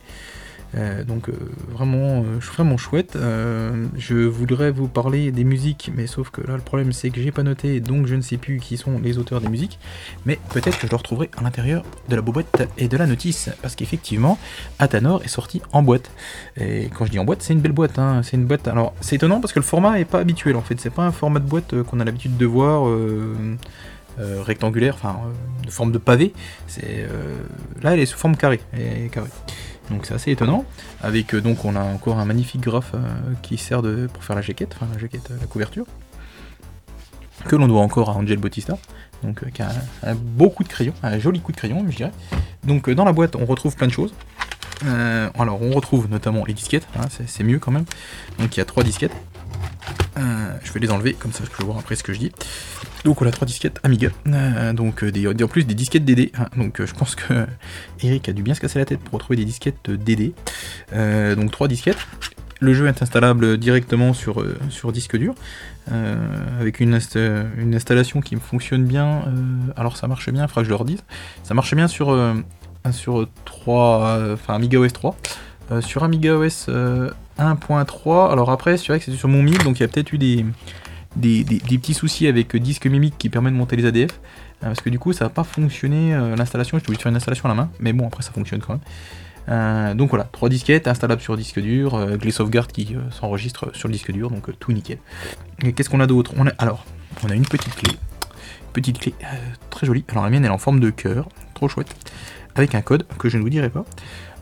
Euh, 0.75 1.03
donc 1.03 1.29
euh, 1.29 1.33
vraiment, 1.71 2.23
euh, 2.23 2.39
vraiment 2.39 2.77
chouette. 2.77 3.17
je 3.17 4.15
voudrais 4.15 4.71
vous 4.71 4.87
parler 4.87 5.31
des 5.31 5.43
musiques, 5.43 5.91
mais 5.95 6.07
sauf 6.07 6.29
que 6.29 6.41
là 6.41 6.55
le 6.55 6.61
problème 6.61 6.91
c'est 6.91 7.09
que 7.09 7.21
j'ai 7.21 7.31
pas 7.31 7.43
noté, 7.43 7.79
donc 7.79 8.05
je 8.05 8.15
ne 8.15 8.21
sais 8.21 8.37
plus 8.37 8.59
qui 8.59 8.77
sont 8.77 8.99
les 8.99 9.17
auteurs 9.17 9.41
des 9.41 9.47
musiques. 9.47 9.79
Mais 10.25 10.39
peut-être 10.53 10.77
que 10.77 10.87
je 10.87 10.91
le 10.91 10.97
retrouverai 10.97 11.29
à 11.37 11.43
l'intérieur 11.43 11.83
de 12.07 12.15
la 12.15 12.21
boîte 12.21 12.67
et 12.77 12.87
de 12.87 12.97
la 12.97 13.07
notice, 13.07 13.49
parce 13.61 13.75
qu'effectivement, 13.75 14.37
Atanor 14.77 15.23
est 15.23 15.29
sorti 15.29 15.61
en 15.71 15.81
boîte. 15.81 16.11
Et 16.59 16.89
quand 16.95 17.05
je 17.05 17.11
dis 17.11 17.19
en 17.19 17.25
boîte, 17.25 17.41
c'est 17.41 17.53
une 17.53 17.61
belle 17.61 17.71
boîte. 17.71 17.97
Hein. 17.99 18.21
c'est 18.23 18.37
une 18.37 18.45
boîte. 18.45 18.67
Alors 18.67 18.93
c'est 19.01 19.15
étonnant 19.15 19.41
parce 19.41 19.53
que 19.53 19.59
le 19.59 19.65
format 19.65 19.99
est 19.99 20.05
pas 20.05 20.19
habituel 20.19 20.55
en 20.55 20.61
fait. 20.61 20.79
C'est 20.79 20.89
pas 20.89 21.03
un 21.03 21.11
format 21.11 21.39
de 21.39 21.47
boîte 21.47 21.83
qu'on 21.83 21.99
a 21.99 22.05
l'habitude 22.05 22.37
de 22.37 22.45
voir. 22.45 22.89
rectangulaire, 24.17 24.95
enfin 24.95 25.17
de 25.65 25.71
forme 25.71 25.91
de 25.91 25.97
pavé. 25.97 26.33
Là, 27.81 27.93
elle 27.93 27.99
est 27.99 28.05
sous 28.05 28.17
forme 28.17 28.35
carrée. 28.35 28.59
carrée. 29.11 29.29
Donc 29.89 30.05
c'est 30.05 30.13
assez 30.13 30.31
étonnant. 30.31 30.65
Avec 31.01 31.33
euh, 31.33 31.41
donc 31.41 31.65
on 31.65 31.75
a 31.75 31.81
encore 31.81 32.19
un 32.19 32.25
magnifique 32.25 32.61
graphe 32.61 32.91
euh, 32.93 32.99
qui 33.41 33.57
sert 33.57 33.81
de, 33.81 34.07
pour 34.11 34.23
faire 34.23 34.35
la 34.35 34.41
jaquette, 34.41 34.75
enfin 34.75 34.87
la 34.91 34.99
jaquette, 34.99 35.31
euh, 35.31 35.37
la 35.39 35.47
couverture. 35.47 35.85
Que 37.45 37.55
l'on 37.55 37.67
doit 37.67 37.81
encore 37.81 38.09
à 38.09 38.13
Angel 38.13 38.37
Bautista. 38.37 38.77
Donc 39.23 39.49
qui 39.51 39.61
a 39.61 39.69
un, 40.03 40.15
beau 40.15 40.49
coup 40.49 40.63
de 40.63 40.69
crayon, 40.69 40.93
un 41.03 41.19
joli 41.19 41.41
coup 41.41 41.51
de 41.51 41.57
crayon, 41.57 41.85
je 41.89 41.95
dirais. 41.95 42.11
Donc 42.63 42.89
dans 42.89 43.05
la 43.05 43.11
boîte 43.11 43.35
on 43.35 43.45
retrouve 43.45 43.75
plein 43.75 43.87
de 43.87 43.91
choses. 43.91 44.13
alors 44.85 45.61
on 45.61 45.71
retrouve 45.71 46.09
notamment 46.09 46.45
les 46.45 46.53
disquettes, 46.53 46.87
hein, 46.97 47.07
c'est 47.25 47.43
mieux 47.43 47.59
quand 47.59 47.71
même. 47.71 47.85
Donc 48.39 48.55
il 48.55 48.59
y 48.59 48.61
a 48.61 48.65
trois 48.65 48.83
disquettes. 48.83 49.15
Je 50.63 50.73
vais 50.73 50.79
les 50.79 50.91
enlever 50.91 51.13
comme 51.13 51.31
ça 51.31 51.43
je 51.43 51.49
peux 51.49 51.63
voir 51.63 51.77
après 51.77 51.95
ce 51.95 52.03
que 52.03 52.13
je 52.13 52.19
dis. 52.19 52.31
Donc 53.05 53.21
on 53.21 53.25
a 53.25 53.31
trois 53.31 53.45
disquettes 53.45 53.79
Amiga, 53.83 54.09
euh, 54.27 54.73
donc 54.73 55.03
euh, 55.03 55.33
en 55.41 55.47
plus 55.47 55.65
des 55.65 55.73
disquettes 55.73 56.03
DD. 56.03 56.31
Hein. 56.37 56.47
donc 56.57 56.81
euh, 56.81 56.85
je 56.85 56.93
pense 56.93 57.15
que 57.15 57.45
Eric 58.03 58.27
a 58.27 58.33
dû 58.33 58.43
bien 58.43 58.53
se 58.53 58.59
casser 58.59 58.79
la 58.79 58.85
tête 58.85 58.99
pour 58.99 59.13
retrouver 59.13 59.37
des 59.37 59.45
disquettes 59.45 59.89
DD. 59.89 60.33
donc 61.35 61.51
trois 61.51 61.67
disquettes. 61.67 61.99
Le 62.61 62.73
jeu 62.73 62.87
est 62.87 63.01
installable 63.01 63.57
directement 63.57 64.13
sur, 64.13 64.43
disque 64.91 65.15
dur, 65.15 65.33
avec 66.59 66.81
une, 66.81 66.93
installation 66.93 68.19
qui 68.19 68.35
fonctionne 68.35 68.83
bien. 68.83 69.23
alors 69.77 69.95
ça 69.95 70.07
marche 70.09 70.29
bien, 70.29 70.43
il 70.43 70.47
faudra 70.49 70.63
que 70.63 70.65
je 70.65 70.69
leur 70.69 70.83
dise. 70.83 71.01
Ça 71.43 71.53
marche 71.53 71.73
bien 71.73 71.87
sur, 71.87 72.13
sur 72.91 73.29
3, 73.45 74.33
enfin 74.33 74.55
Amiga 74.55 74.77
OS 74.77 74.91
3. 74.91 75.15
sur 75.79 76.03
Amiga 76.03 76.35
OS 76.35 76.67
1.3, 77.39 78.31
alors 78.31 78.51
après 78.51 78.77
c'est 78.77 78.87
vrai 78.87 78.99
que 78.99 79.05
c'est 79.05 79.11
sur 79.11 79.29
mon 79.29 79.41
1000, 79.41 79.59
donc 79.59 79.79
il 79.79 79.81
y 79.81 79.85
a 79.85 79.87
peut-être 79.87 80.13
eu 80.13 80.17
des, 80.17 80.45
petits 81.15 81.93
soucis 81.93 82.27
avec 82.27 82.55
Disque 82.55 82.85
Mimic 82.85 83.17
qui 83.17 83.29
permet 83.29 83.51
de 83.51 83.55
monter 83.55 83.75
les 83.75 83.85
ADF. 83.85 84.19
Euh, 84.63 84.67
parce 84.67 84.81
que 84.81 84.89
du 84.89 84.99
coup, 84.99 85.13
ça 85.13 85.25
n'a 85.25 85.29
pas 85.29 85.43
fonctionné 85.43 86.13
euh, 86.13 86.35
l'installation. 86.35 86.77
J'étais 86.77 86.89
obligé 86.89 86.97
de 86.97 87.03
faire 87.03 87.09
une 87.11 87.15
installation 87.15 87.45
à 87.45 87.47
la 87.49 87.55
main. 87.55 87.69
Mais 87.79 87.93
bon, 87.93 88.07
après, 88.07 88.23
ça 88.23 88.31
fonctionne 88.31 88.59
quand 88.59 88.73
même. 88.73 88.81
Euh, 89.47 89.93
donc 89.93 90.09
voilà, 90.09 90.25
trois 90.25 90.49
disquettes 90.49 90.87
installables 90.87 91.21
sur 91.21 91.35
disque 91.35 91.59
dur, 91.59 91.97
les 92.21 92.31
sauvegardes 92.31 92.71
qui 92.71 92.95
s'enregistrent 93.09 93.75
sur 93.75 93.87
le 93.87 93.93
disque 93.93 94.11
dur, 94.11 94.29
donc 94.29 94.47
tout 94.59 94.71
nickel. 94.71 94.99
Qu'est-ce 95.75 95.89
qu'on 95.89 96.01
a 96.01 96.07
d'autre? 96.07 96.33
On 96.37 96.45
a, 96.45 96.51
Alors, 96.59 96.85
on 97.23 97.29
a 97.29 97.35
une 97.35 97.47
petite 97.47 97.73
clé, 97.73 97.91
petite 98.73 98.99
clé 98.99 99.15
très 99.71 99.87
jolie. 99.87 100.03
Alors 100.09 100.23
la 100.23 100.29
mienne 100.29 100.45
elle 100.45 100.51
est 100.51 100.53
en 100.53 100.59
forme 100.59 100.79
de 100.79 100.91
cœur, 100.91 101.29
trop 101.55 101.67
chouette, 101.67 101.95
avec 102.59 102.75
un 102.75 102.81
code 102.81 103.05
que 103.17 103.29
je 103.29 103.37
ne 103.37 103.41
vous 103.41 103.49
dirai 103.49 103.69
pas. 103.69 103.85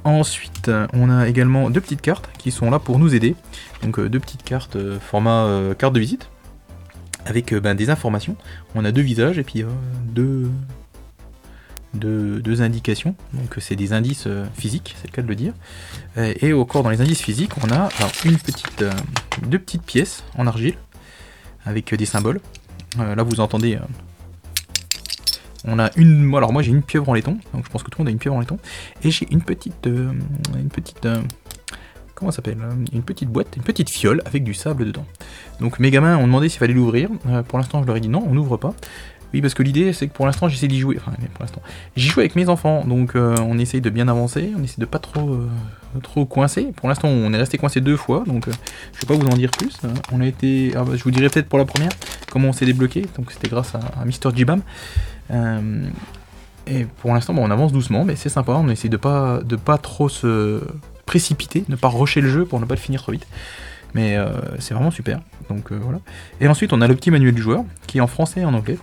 Ensuite, 0.03 0.71
on 0.93 1.09
a 1.09 1.27
également 1.27 1.69
deux 1.69 1.81
petites 1.81 2.01
cartes 2.01 2.29
qui 2.37 2.51
sont 2.51 2.69
là 2.69 2.79
pour 2.79 2.99
nous 2.99 3.13
aider. 3.13 3.35
Donc 3.81 3.99
deux 3.99 4.19
petites 4.19 4.43
cartes 4.43 4.77
format 4.99 5.73
carte 5.77 5.93
de 5.93 5.99
visite 5.99 6.29
avec 7.27 7.53
euh, 7.53 7.59
ben, 7.59 7.75
des 7.75 7.89
informations. 7.89 8.35
On 8.75 8.85
a 8.85 8.91
deux 8.91 9.01
visages 9.01 9.37
et 9.37 9.43
puis 9.43 9.63
euh, 9.63 9.67
deux, 10.05 10.49
deux, 11.93 12.61
indications. 12.61 13.15
Donc 13.33 13.55
c'est 13.59 13.75
des 13.75 13.93
indices 13.93 14.25
euh, 14.27 14.45
physiques, 14.57 14.95
c'est 15.01 15.07
le 15.07 15.13
cas 15.13 15.21
de 15.21 15.27
le 15.27 15.35
dire. 15.35 15.53
et 16.17 16.53
au 16.53 16.65
corps 16.65 16.83
dans 16.83 16.89
les 16.89 17.01
indices 17.01 17.21
physiques, 17.21 17.51
on 17.63 17.71
a 17.71 17.89
une 18.25 18.37
petite, 18.37 18.83
deux 19.43 19.59
petites 19.59 19.83
pièces 19.83 20.23
en 20.37 20.47
argile 20.47 20.75
avec 21.65 21.93
des 21.93 22.05
symboles. 22.05 22.39
là 22.97 23.23
vous 23.23 23.39
entendez. 23.39 23.77
On 25.65 25.79
a 25.79 25.89
une. 25.95 26.33
Alors 26.35 26.53
moi 26.53 26.61
j'ai 26.61 26.71
une 26.71 26.83
pieuvre 26.83 27.09
en 27.09 27.13
laiton, 27.13 27.37
donc 27.53 27.65
je 27.65 27.69
pense 27.69 27.83
que 27.83 27.89
tout 27.89 27.99
le 27.99 28.03
monde 28.03 28.09
a 28.09 28.11
une 28.11 28.19
pieuvre 28.19 28.35
en 28.35 28.39
laiton. 28.39 28.57
Et 29.03 29.11
j'ai 29.11 29.27
une 29.31 29.41
petite. 29.41 29.85
une 29.87 30.69
petite 30.69 31.07
comment 32.17 32.31
s'appelle 32.31 32.57
Une 32.91 33.03
petite 33.03 33.29
boîte, 33.29 33.55
une 33.55 33.63
petite 33.63 33.89
fiole 33.89 34.21
avec 34.25 34.43
du 34.43 34.53
sable 34.53 34.85
dedans. 34.85 35.05
Donc 35.61 35.79
mes 35.79 35.91
gamins 35.91 36.17
ont 36.17 36.25
demandé 36.25 36.49
s'il 36.49 36.57
fallait 36.59 36.73
l'ouvrir. 36.73 37.09
Euh, 37.27 37.43
pour 37.43 37.59
l'instant, 37.59 37.81
je 37.81 37.87
leur 37.87 37.95
ai 37.95 37.99
dit 37.99 38.09
non, 38.09 38.23
on 38.27 38.33
n'ouvre 38.33 38.57
pas. 38.57 38.73
Oui, 39.33 39.41
parce 39.41 39.53
que 39.53 39.61
l'idée, 39.61 39.93
c'est 39.93 40.07
que 40.07 40.13
pour 40.13 40.25
l'instant, 40.25 40.47
j'essaie 40.47 40.69
d'y 40.69 40.79
jouer. 40.79 40.97
Enfin, 40.99 41.11
pour 41.33 41.43
l'instant, 41.43 41.61
j'y 41.95 42.07
joue 42.07 42.21
avec 42.21 42.35
mes 42.35 42.49
enfants, 42.49 42.85
donc 42.85 43.15
euh, 43.15 43.35
on 43.41 43.59
essaye 43.59 43.81
de 43.81 43.89
bien 43.89 44.07
avancer, 44.07 44.51
on 44.57 44.63
essaie 44.63 44.79
de 44.79 44.85
pas 44.85 44.99
trop, 44.99 45.29
euh, 45.29 45.49
trop 46.01 46.25
coincer. 46.25 46.71
Pour 46.75 46.89
l'instant, 46.89 47.09
on 47.09 47.31
est 47.33 47.37
resté 47.37 47.57
coincé 47.57 47.81
deux 47.81 47.97
fois, 47.97 48.23
donc 48.25 48.45
je 48.47 48.99
vais 49.01 49.07
pas 49.07 49.13
vous 49.13 49.29
en 49.29 49.35
dire 49.35 49.51
plus. 49.51 49.77
on 50.11 50.21
a 50.21 50.25
été, 50.25 50.71
ah, 50.75 50.83
bah, 50.83 50.93
je 50.95 51.03
vous 51.03 51.11
dirai 51.11 51.29
peut-être 51.29 51.49
pour 51.49 51.59
la 51.59 51.65
première 51.65 51.91
comment 52.31 52.49
on 52.49 52.53
s'est 52.53 52.65
débloqué. 52.65 53.05
Donc 53.17 53.31
c'était 53.31 53.49
grâce 53.49 53.75
à, 53.75 53.79
à 53.79 54.05
Mr. 54.05 54.33
Jibam. 54.33 54.61
Et 55.29 56.85
pour 57.01 57.13
l'instant, 57.13 57.33
on 57.37 57.49
avance 57.49 57.71
doucement, 57.71 58.03
mais 58.03 58.15
c'est 58.15 58.29
sympa. 58.29 58.53
On 58.53 58.67
essaie 58.69 58.89
de 58.89 58.97
pas, 58.97 59.39
de 59.43 59.55
pas 59.55 59.77
trop 59.77 60.09
se 60.09 60.61
précipiter, 61.05 61.63
ne 61.69 61.75
pas 61.75 61.87
rusher 61.87 62.21
le 62.21 62.29
jeu 62.29 62.45
pour 62.45 62.59
ne 62.59 62.65
pas 62.65 62.75
le 62.75 62.79
finir 62.79 63.01
trop 63.01 63.13
vite. 63.13 63.27
Mais 63.93 64.17
euh, 64.17 64.29
c'est 64.59 64.73
vraiment 64.73 64.91
super. 64.91 65.19
Donc 65.49 65.71
euh, 65.71 65.79
voilà. 65.81 65.99
Et 66.41 66.47
ensuite, 66.47 66.73
on 66.73 66.81
a 66.81 66.87
le 66.87 66.95
petit 66.95 67.09
manuel 67.09 67.33
du 67.33 67.41
joueur 67.41 67.63
qui 67.87 67.97
est 67.99 68.01
en 68.01 68.07
français 68.07 68.41
et 68.41 68.45
en 68.45 68.53
anglais. 68.53 68.77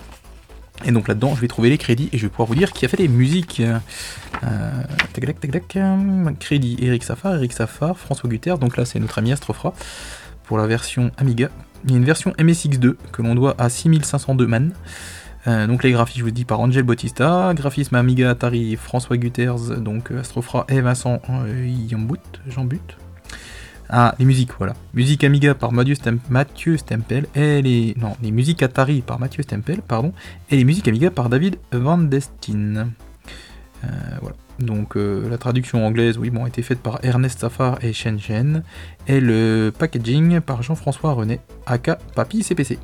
Et 0.85 0.91
donc 0.91 1.07
là-dedans, 1.07 1.35
je 1.37 1.41
vais 1.41 1.47
trouver 1.47 1.69
les 1.69 1.79
crédits 1.79 2.09
et 2.13 2.19
je 2.19 2.23
vais 2.23 2.31
pouvoir 2.31 2.49
vous 2.49 2.57
dire 2.57 2.73
qui 2.73 2.85
a 2.85 2.89
fait 2.89 2.97
les 2.97 3.09
musiques. 3.09 3.61
Euh, 3.61 4.83
tac, 5.13 5.41
tac, 5.41 5.51
tac, 5.51 5.79
Crédit 6.41 6.77
Eric 6.81 7.05
Safar, 7.05 7.37
Eric 7.37 7.53
Safar, 7.53 7.99
François 7.99 8.29
Guter. 8.29 8.55
Donc 8.59 8.77
là, 8.77 8.85
c'est 8.85 8.99
notre 8.99 9.19
ami 9.19 9.31
Astrofra 9.31 9.75
pour 10.45 10.59
la 10.59 10.67
version 10.67 11.13
Amiga. 11.17 11.51
Il 11.85 11.91
y 11.91 11.95
a 11.95 11.97
une 11.99 12.05
version 12.05 12.33
MSX2 12.33 12.95
que 13.13 13.23
l'on 13.23 13.35
doit 13.35 13.55
à 13.59 13.69
6502 13.69 14.47
man. 14.47 14.73
Donc 15.47 15.85
les 15.85 15.93
graphiques, 15.93 16.19
je 16.19 16.25
vous 16.25 16.31
dis, 16.31 16.45
par 16.45 16.61
Angel 16.61 16.83
Bautista, 16.83 17.53
graphisme 17.55 17.97
Amiga 17.97 18.31
Atari 18.31 18.77
François 18.77 19.17
Guters, 19.17 19.79
donc 19.79 20.11
Astrofra 20.11 20.65
et 20.69 20.81
Vincent 20.81 21.21
Jambut, 21.89 22.19
Jambut, 22.49 22.97
ah, 23.91 24.15
les 24.19 24.25
musiques, 24.25 24.51
voilà. 24.59 24.75
Musique 24.95 25.25
Amiga 25.25 25.55
par 25.55 25.73
Mathieu, 25.73 25.95
Stempel 26.77 27.27
et 27.35 27.61
les 27.61 27.95
non, 27.99 28.17
les 28.23 28.31
musiques 28.31 28.63
Atari 28.63 29.03
par 29.03 29.21
Mathieu 29.21 29.43
Stempel, 29.43 29.83
pardon, 29.83 30.13
et 30.51 30.57
les 30.57 30.65
musiques 30.65 30.89
Amiga 30.89 31.11
par 31.11 31.29
David 31.29 31.57
Van 31.73 31.99
Destin. 31.99 32.89
Euh, 33.85 33.89
voilà. 34.21 34.37
Donc 34.59 34.97
euh, 34.97 35.29
la 35.29 35.37
traduction 35.37 35.85
anglaise, 35.87 36.17
oui, 36.17 36.31
bon, 36.31 36.45
a 36.45 36.49
été 36.49 36.63
faite 36.63 36.81
par 36.81 36.99
Ernest 37.03 37.41
Safar 37.41 37.79
et 37.85 37.93
Shen 37.93 38.19
Shen, 38.19 38.63
et 39.07 39.21
le 39.21 39.71
packaging 39.77 40.41
par 40.41 40.63
Jean-François 40.63 41.13
René, 41.13 41.41
aka 41.67 41.99
Papy 42.15 42.43
CPC. 42.43 42.79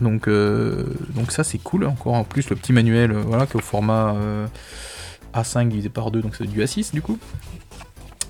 Donc, 0.00 0.28
euh, 0.28 0.84
donc 1.14 1.32
ça 1.32 1.44
c'est 1.44 1.58
cool. 1.58 1.84
Encore 1.84 2.14
en 2.14 2.24
plus 2.24 2.50
le 2.50 2.56
petit 2.56 2.72
manuel, 2.72 3.12
voilà, 3.12 3.46
qui 3.46 3.52
est 3.52 3.56
au 3.56 3.60
format 3.60 4.14
A5 5.34 5.68
divisé 5.68 5.88
par 5.88 6.10
2, 6.10 6.22
donc 6.22 6.36
c'est 6.36 6.46
du 6.46 6.60
A6 6.62 6.92
du 6.92 7.02
coup. 7.02 7.18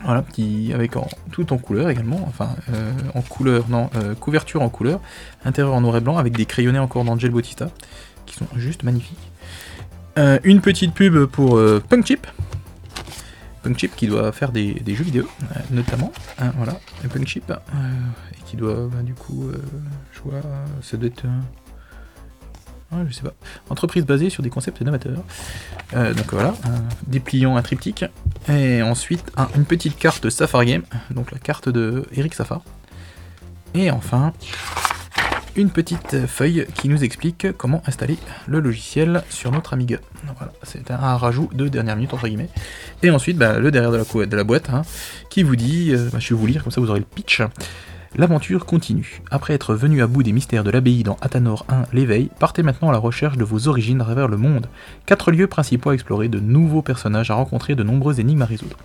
Voilà, 0.05 0.23
petit, 0.23 0.73
avec 0.75 0.93
tout 1.33 1.53
en 1.53 1.59
couleur 1.59 1.89
également, 1.89 2.21
enfin 2.29 2.51
euh, 2.73 2.93
en 3.15 3.23
couleur, 3.23 3.65
non, 3.69 3.89
euh, 3.97 4.15
couverture 4.15 4.63
en 4.63 4.69
couleur, 4.69 5.01
intérieur 5.45 5.75
en 5.75 5.81
noir 5.81 5.97
et 5.97 6.01
blanc, 6.01 6.19
avec 6.19 6.37
des 6.37 6.45
crayonnés 6.45 6.79
encore 6.79 7.03
d'Angel 7.05 7.31
Bautista, 7.31 7.71
qui 8.27 8.37
sont 8.37 8.47
juste 8.57 8.83
magnifiques. 8.83 9.33
Euh, 10.19 10.39
une 10.45 10.61
petite 10.61 10.95
pub 10.95 11.25
pour 11.27 11.61
Punk 11.89 12.07
Chip, 12.07 12.27
Punk 13.67 13.79
Chip 13.79 13.97
qui 13.97 14.07
doit 14.07 14.33
faire 14.33 14.53
des, 14.53 14.83
jeux 14.87 15.05
vidéo, 15.05 15.29
notamment, 15.71 16.13
hein, 16.39 16.53
voilà, 16.57 16.79
Punk 17.13 17.27
Chip, 17.27 17.51
et 17.51 18.43
qui 18.47 18.57
doit, 18.57 18.89
bah, 18.93 19.03
du 19.03 19.15
coup, 19.15 19.51
je 20.13 20.21
vois, 20.21 20.41
ça 20.83 20.97
doit 20.97 21.09
être 21.09 21.27
je 23.09 23.13
sais 23.13 23.23
pas. 23.23 23.35
Entreprise 23.69 24.05
basée 24.05 24.31
sur 24.31 24.43
des 24.43 24.51
concepts 24.51 24.81
novateurs. 24.81 25.23
Euh, 25.95 26.15
donc 26.15 26.33
voilà, 26.33 26.55
dépliant, 27.07 27.57
un 27.57 27.63
triptyque. 27.63 28.05
Et 28.49 28.83
ensuite, 28.83 29.25
une 29.57 29.65
petite 29.65 29.97
carte 29.97 30.31
Safar 30.31 30.65
Game, 30.65 30.83
donc 31.11 31.33
la 31.33 31.39
carte 31.39 31.69
de 31.69 32.05
Eric 32.13 32.35
Safar. 32.35 32.63
Et 33.75 33.91
enfin, 33.91 34.33
une 35.57 35.71
petite 35.71 36.27
feuille 36.27 36.67
qui 36.75 36.89
nous 36.89 37.03
explique 37.03 37.53
comment 37.57 37.83
installer 37.87 38.19
le 38.47 38.61
logiciel 38.61 39.23
sur 39.31 39.51
notre 39.51 39.73
Amiga. 39.73 39.99
Voilà, 40.37 40.53
c'est 40.63 40.91
un 40.91 41.17
rajout 41.17 41.49
de 41.53 41.69
dernière 41.69 41.97
minute 41.97 42.13
entre 42.15 42.29
guillemets. 42.29 42.51
Et 43.03 43.11
ensuite, 43.11 43.39
bah, 43.39 43.59
le 43.59 43.71
derrière 43.71 43.91
de 43.91 44.37
la, 44.37 44.45
boîte, 44.45 44.71
hein, 44.71 44.83
qui 45.31 45.43
vous 45.43 45.57
dit, 45.57 45.93
euh, 45.93 46.09
bah, 46.13 46.19
je 46.21 46.35
vais 46.35 46.41
vous 46.41 46.47
lire, 46.47 46.63
comme 46.63 46.73
ça 46.73 46.81
vous 46.81 46.91
aurez 46.91 47.01
le 47.01 47.07
pitch. 47.07 47.43
L'aventure 48.19 48.65
continue. 48.65 49.21
Après 49.31 49.53
être 49.53 49.75
venu 49.75 50.01
à 50.01 50.07
bout 50.07 50.23
des 50.23 50.33
mystères 50.33 50.65
de 50.65 50.71
l'abbaye 50.71 51.03
dans 51.03 51.19
Athanor 51.21 51.67
1, 51.69 51.83
l'éveil, 51.93 52.31
partez 52.39 52.63
maintenant 52.63 52.89
à 52.89 52.93
la 52.93 52.99
recherche 52.99 53.37
de 53.37 53.45
vos 53.45 53.69
origines 53.69 54.01
à 54.01 54.05
travers 54.05 54.29
le 54.29 54.39
monde. 54.39 54.69
Quatre 55.05 55.31
lieux 55.31 55.47
principaux 55.47 55.91
à 55.91 55.95
explorer, 55.95 56.29
de 56.29 56.41
nouveaux 56.41 56.81
personnages 56.81 57.31
à 57.31 57.35
rencontrer, 57.35 57.75
de 57.75 57.83
nombreuses 57.83 58.19
énigmes 58.19 58.41
à 58.41 58.47
résoudre. 58.47 58.79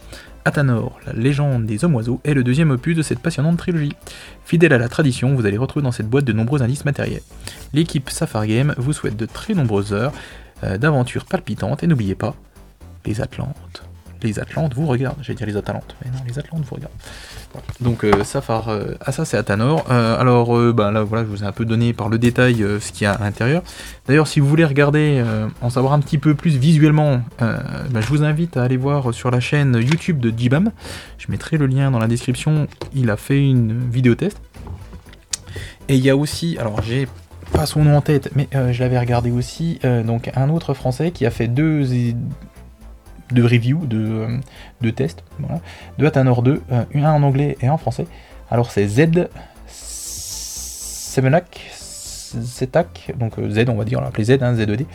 Athanor, 0.44 1.00
la 1.08 1.14
légende 1.14 1.66
des 1.66 1.86
hommes 1.86 1.96
oiseaux, 1.96 2.20
est 2.26 2.34
le 2.34 2.44
deuxième 2.44 2.72
opus 2.72 2.98
de 2.98 3.04
cette 3.04 3.20
passionnante 3.20 3.56
trilogie. 3.56 3.96
Fidèle 4.44 4.74
à 4.74 4.78
la 4.78 4.90
tradition, 4.90 5.34
vous 5.34 5.46
allez 5.46 5.58
retrouver 5.58 5.84
dans 5.84 5.94
cette 5.94 6.10
boîte 6.10 6.26
de 6.26 6.34
nombreux 6.34 6.62
indices 6.62 6.84
matériels. 6.84 7.24
L'équipe 7.72 8.10
Safar 8.10 8.46
Game 8.48 8.76
vous 8.78 8.92
souhaite 8.92 9.16
de 9.16 9.26
très 9.26 9.54
nombreuses 9.54 9.94
heures 9.94 10.12
euh, 10.66 10.78
d'aventures 10.78 11.24
palpitantes 11.24 11.84
et 11.84 11.88
n'oubliez 11.88 12.16
pas, 12.16 12.36
les 13.06 13.22
Atlantes. 13.22 13.81
Les 14.24 14.40
Atlantes 14.40 14.74
vous 14.76 14.86
regardent. 14.86 15.18
J'allais 15.22 15.36
dire 15.36 15.48
les 15.48 15.58
Atalantes, 15.58 15.96
mais 16.04 16.12
non, 16.12 16.20
les 16.28 16.38
Atlantes 16.38 16.64
vous 16.70 16.76
regardent. 16.76 16.94
Donc 17.80 18.04
euh, 18.04 18.24
Safar, 18.24 18.70
euh, 18.70 18.94
ah 19.02 19.12
ça 19.12 19.26
c'est 19.26 19.38
Athanor. 19.38 19.86
Euh, 19.90 20.20
alors 20.20 20.56
euh, 20.56 20.74
bah, 20.74 20.92
là 20.92 21.04
voilà, 21.04 21.24
je 21.24 21.30
vous 21.30 21.44
ai 21.44 21.46
un 21.46 21.52
peu 21.52 21.66
donné 21.66 21.94
par 21.94 22.08
le 22.08 22.18
détail 22.20 22.64
euh, 22.64 22.80
ce 22.80 22.92
qu'il 22.92 23.04
y 23.04 23.08
a 23.08 23.14
à 23.14 23.20
l'intérieur. 23.20 23.64
D'ailleurs, 24.08 24.28
si 24.28 24.40
vous 24.40 24.48
voulez 24.48 24.66
regarder, 24.66 25.22
euh, 25.26 25.48
en 25.62 25.70
savoir 25.70 25.94
un 25.94 26.00
petit 26.00 26.18
peu 26.18 26.36
plus 26.36 26.58
visuellement, 26.58 27.22
euh, 27.42 27.58
bah, 27.90 28.02
je 28.02 28.08
vous 28.08 28.24
invite 28.24 28.58
à 28.58 28.64
aller 28.64 28.78
voir 28.78 29.14
sur 29.14 29.32
la 29.32 29.40
chaîne 29.40 29.76
YouTube 29.76 30.20
de 30.20 30.32
Jibam. 30.36 30.72
Je 31.18 31.32
mettrai 31.32 31.58
le 31.58 31.66
lien 31.66 31.92
dans 31.92 32.00
la 32.00 32.08
description. 32.08 32.68
Il 32.94 33.10
a 33.10 33.18
fait 33.18 33.44
une 33.44 33.90
vidéo 33.90 34.16
test. 34.16 34.38
Et 35.90 35.96
il 35.96 36.06
y 36.06 36.10
a 36.10 36.16
aussi, 36.16 36.58
alors 36.60 36.82
j'ai 36.82 37.08
pas 37.52 37.66
son 37.66 37.84
nom 37.84 37.98
en 37.98 38.02
tête, 38.02 38.30
mais 38.36 38.48
euh, 38.56 38.72
je 38.72 38.80
l'avais 38.80 38.98
regardé 38.98 39.30
aussi, 39.30 39.80
euh, 39.84 40.04
donc 40.04 40.32
un 40.36 40.50
autre 40.50 40.74
français 40.74 41.12
qui 41.12 41.26
a 41.26 41.32
fait 41.32 41.50
deux, 41.50 41.84
deux 43.32 43.44
reviews, 43.44 43.86
de, 43.86 43.98
euh, 43.98 44.38
deux 44.82 44.92
tests, 44.92 45.24
voilà, 45.40 45.62
de 45.98 46.42
2, 46.42 46.62
euh, 46.72 46.84
un 46.96 47.12
en 47.12 47.24
anglais 47.24 47.58
et 47.62 47.68
un 47.68 47.74
en 47.74 47.78
français. 47.78 48.08
Alors 48.50 48.72
c'est 48.72 48.88
Z 48.88 49.28
Sevenac, 49.68 51.60
Zetac, 52.36 53.14
donc 53.18 53.38
euh, 53.38 53.50
Z 53.50 53.70
on 53.70 53.76
va 53.76 53.84
dire, 53.84 54.00
on 54.00 54.02
l'appelait 54.02 54.24
Z, 54.24 54.32
hein, 54.42 54.56
Z2D. 54.56 54.86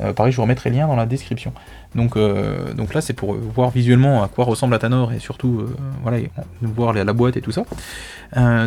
Euh, 0.00 0.12
pareil, 0.12 0.32
je 0.32 0.36
vous 0.36 0.42
remettrai 0.42 0.70
le 0.70 0.76
lien 0.76 0.86
dans 0.86 0.96
la 0.96 1.06
description. 1.06 1.52
Donc, 1.94 2.16
donc 2.16 2.94
là, 2.94 3.02
c'est 3.02 3.12
pour 3.12 3.34
voir 3.34 3.68
visuellement 3.68 4.22
à 4.22 4.28
quoi 4.28 4.46
ressemble 4.46 4.74
Athanor 4.74 5.12
et 5.12 5.18
surtout, 5.18 5.66
voilà, 6.02 6.16
voir 6.62 6.94
la, 6.94 7.12
boîte 7.12 7.36
et 7.36 7.42
tout 7.42 7.52
ça. 7.52 7.64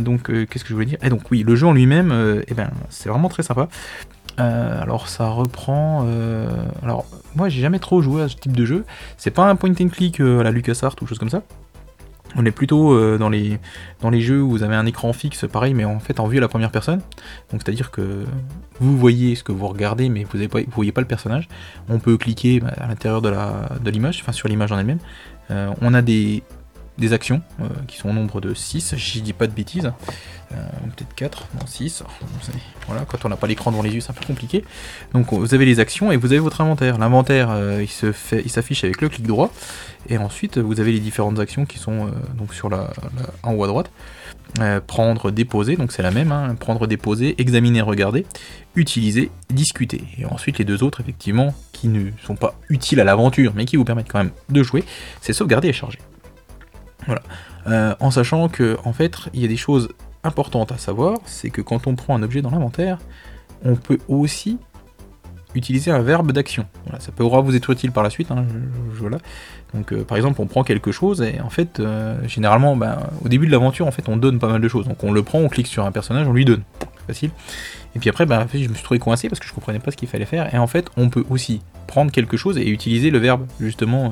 Donc, 0.01 0.27
qu'est-ce 0.27 0.63
que 0.63 0.69
je 0.69 0.73
voulais 0.75 0.85
dire? 0.85 0.99
Et 1.01 1.09
donc, 1.09 1.31
oui, 1.31 1.41
le 1.41 1.55
jeu 1.55 1.65
en 1.65 1.73
lui-même, 1.73 2.43
eh 2.47 2.53
ben, 2.53 2.69
c'est 2.91 3.09
vraiment 3.09 3.27
très 3.27 3.41
sympa. 3.41 3.67
Euh, 4.39 4.81
alors, 4.81 5.07
ça 5.07 5.29
reprend. 5.29 6.03
euh, 6.05 6.47
alors, 6.83 7.05
moi, 7.35 7.49
j'ai 7.49 7.61
jamais 7.61 7.79
trop 7.79 8.01
joué 8.01 8.21
à 8.23 8.27
ce 8.29 8.35
type 8.35 8.55
de 8.55 8.65
jeu. 8.65 8.85
C'est 9.17 9.31
pas 9.31 9.49
un 9.49 9.55
point 9.55 9.71
and 9.79 9.87
click 9.89 10.19
euh, 10.19 10.39
à 10.39 10.43
la 10.43 10.51
LucasArts 10.51 10.95
ou 11.01 11.07
chose 11.07 11.19
comme 11.19 11.29
ça. 11.29 11.41
On 12.37 12.45
est 12.45 12.51
plutôt 12.51 13.17
dans, 13.17 13.29
les, 13.29 13.59
dans 14.01 14.09
les 14.09 14.19
jeux 14.19 14.41
où 14.41 14.49
vous 14.49 14.63
avez 14.63 14.75
un 14.75 14.85
écran 14.85 15.13
fixe, 15.13 15.45
pareil, 15.49 15.73
mais 15.73 15.85
en 15.85 16.01
fait 16.01 16.19
en 16.19 16.27
vue 16.27 16.37
à 16.37 16.41
la 16.41 16.49
première 16.49 16.69
personne. 16.69 16.99
Donc 17.49 17.61
c'est-à-dire 17.63 17.91
que 17.91 18.25
vous 18.81 18.97
voyez 18.97 19.35
ce 19.35 19.43
que 19.45 19.53
vous 19.53 19.65
regardez, 19.69 20.09
mais 20.09 20.25
vous 20.25 20.37
ne 20.39 20.47
voyez 20.73 20.91
pas 20.91 20.99
le 20.99 21.07
personnage. 21.07 21.47
On 21.87 21.97
peut 21.97 22.17
cliquer 22.17 22.59
bah, 22.59 22.73
à 22.77 22.87
l'intérieur 22.87 23.21
de 23.21 23.29
la- 23.29 23.69
de 23.81 23.89
l'image, 23.89 24.19
enfin 24.21 24.33
sur 24.33 24.49
l'image 24.49 24.73
en 24.73 24.77
elle-même. 24.77 24.99
On 25.49 25.93
a 25.93 26.01
des, 26.01 26.43
des 26.97 27.13
actions 27.13 27.41
euh, 27.61 27.65
qui 27.87 27.97
sont 27.97 28.09
au 28.09 28.13
nombre 28.13 28.41
de 28.41 28.53
6, 28.53 28.95
je 28.97 29.19
dis 29.19 29.33
pas 29.33 29.47
de 29.47 29.51
bêtises. 29.51 29.91
Euh, 30.53 30.55
Peut-être 30.95 31.13
4, 31.15 31.47
non 31.59 31.65
6. 31.65 32.03
Voilà, 32.87 33.05
quand 33.05 33.25
on 33.25 33.29
n'a 33.29 33.35
pas 33.35 33.47
l'écran 33.47 33.71
devant 33.71 33.83
les 33.83 33.91
yeux, 33.91 33.99
c'est 34.01 34.11
un 34.11 34.13
peu 34.13 34.25
compliqué. 34.25 34.63
Donc 35.13 35.33
vous 35.33 35.53
avez 35.53 35.65
les 35.65 35.79
actions 35.79 36.11
et 36.11 36.17
vous 36.17 36.27
avez 36.27 36.39
votre 36.39 36.61
inventaire. 36.61 36.97
L'inventaire, 36.97 37.49
euh, 37.51 37.83
il 37.83 38.49
s'affiche 38.49 38.83
avec 38.83 39.01
le 39.01 39.09
clic 39.09 39.25
droit. 39.25 39.51
Et 40.07 40.17
ensuite, 40.17 40.57
vous 40.59 40.79
avez 40.79 40.91
les 40.91 40.99
différentes 40.99 41.39
actions 41.39 41.65
qui 41.65 41.79
sont 41.79 42.11
sur 42.51 42.69
la, 42.69 42.91
en 43.41 43.53
haut 43.53 43.63
à 43.63 43.67
droite. 43.67 43.91
Prendre, 44.85 45.31
déposer, 45.31 45.75
donc 45.75 45.91
c'est 45.91 46.03
la 46.03 46.11
même. 46.11 46.31
hein, 46.31 46.55
prendre, 46.57 46.85
déposer, 46.85 47.33
examiner, 47.41 47.81
regarder, 47.81 48.25
utiliser, 48.75 49.31
discuter. 49.49 50.03
Et 50.19 50.25
ensuite, 50.25 50.59
les 50.59 50.63
deux 50.63 50.83
autres, 50.83 51.01
effectivement, 51.01 51.55
qui 51.73 51.87
ne 51.87 52.11
sont 52.23 52.35
pas 52.35 52.53
utiles 52.69 52.99
à 52.99 53.03
l'aventure, 53.03 53.53
mais 53.55 53.65
qui 53.65 53.77
vous 53.77 53.83
permettent 53.83 54.11
quand 54.11 54.19
même 54.19 54.31
de 54.49 54.61
jouer, 54.63 54.83
c'est 55.21 55.33
sauvegarder 55.33 55.69
et 55.69 55.73
charger. 55.73 55.99
Voilà. 57.07 57.21
Euh, 57.67 57.95
en 57.99 58.11
sachant 58.11 58.47
que, 58.49 58.77
en 58.83 58.93
fait, 58.93 59.17
il 59.33 59.41
y 59.41 59.45
a 59.45 59.47
des 59.47 59.57
choses 59.57 59.89
importantes 60.23 60.71
à 60.71 60.77
savoir, 60.77 61.17
c'est 61.25 61.49
que 61.49 61.61
quand 61.61 61.87
on 61.87 61.95
prend 61.95 62.15
un 62.15 62.23
objet 62.23 62.41
dans 62.41 62.51
l'inventaire, 62.51 62.99
on 63.63 63.75
peut 63.75 63.99
aussi 64.07 64.57
utiliser 65.55 65.89
un 65.91 66.01
verbe 66.01 66.31
d'action. 66.31 66.65
Voilà, 66.85 66.99
ça 66.99 67.11
pourra 67.11 67.41
vous 67.41 67.55
être 67.55 67.69
utile 67.69 67.91
par 67.91 68.03
la 68.03 68.09
suite. 68.09 68.29
hein, 68.31 68.45
voilà. 68.93 69.17
Donc, 69.73 69.93
euh, 69.93 70.03
par 70.03 70.17
exemple, 70.17 70.41
on 70.41 70.47
prend 70.47 70.63
quelque 70.63 70.91
chose 70.91 71.21
et 71.21 71.39
en 71.41 71.49
fait, 71.49 71.79
euh, 71.79 72.17
généralement, 72.27 72.75
ben, 72.75 72.99
au 73.23 73.29
début 73.29 73.47
de 73.47 73.51
l'aventure, 73.51 73.87
en 73.87 73.91
fait, 73.91 74.07
on 74.09 74.17
donne 74.17 74.39
pas 74.39 74.47
mal 74.47 74.61
de 74.61 74.67
choses. 74.67 74.87
Donc, 74.87 75.03
on 75.03 75.11
le 75.11 75.23
prend, 75.23 75.39
on 75.39 75.47
clique 75.47 75.67
sur 75.67 75.85
un 75.85 75.91
personnage, 75.91 76.27
on 76.27 76.33
lui 76.33 76.45
donne. 76.45 76.63
Facile. 77.07 77.29
Et 77.95 77.99
puis 77.99 78.09
après, 78.09 78.25
ben, 78.25 78.47
je 78.51 78.67
me 78.67 78.73
suis 78.73 78.83
trouvé 78.83 78.99
coincé 78.99 79.29
parce 79.29 79.39
que 79.39 79.47
je 79.47 79.53
comprenais 79.53 79.79
pas 79.79 79.91
ce 79.91 79.97
qu'il 79.97 80.07
fallait 80.07 80.25
faire. 80.25 80.53
Et 80.53 80.57
en 80.57 80.67
fait, 80.67 80.89
on 80.97 81.09
peut 81.09 81.23
aussi 81.29 81.61
prendre 81.87 82.11
quelque 82.11 82.35
chose 82.35 82.57
et 82.57 82.67
utiliser 82.67 83.11
le 83.11 83.19
verbe 83.19 83.45
justement 83.59 84.11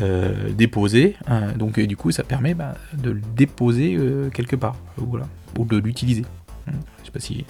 euh, 0.00 0.32
euh, 0.48 0.50
déposer. 0.52 1.16
hein. 1.26 1.52
donc, 1.56 1.78
euh, 1.78 1.86
du 1.86 1.96
coup, 1.96 2.10
ça 2.10 2.22
permet 2.24 2.54
ben, 2.54 2.74
de 2.94 3.10
le 3.10 3.20
déposer 3.36 3.96
euh, 3.96 4.28
quelque 4.30 4.56
part, 4.56 4.76
voilà, 4.96 5.26
ou 5.58 5.64
de 5.64 5.76
l'utiliser. 5.76 6.24
Hein, 6.68 6.72
Je 7.00 7.06
sais 7.06 7.12
pas 7.12 7.20
si. 7.20 7.44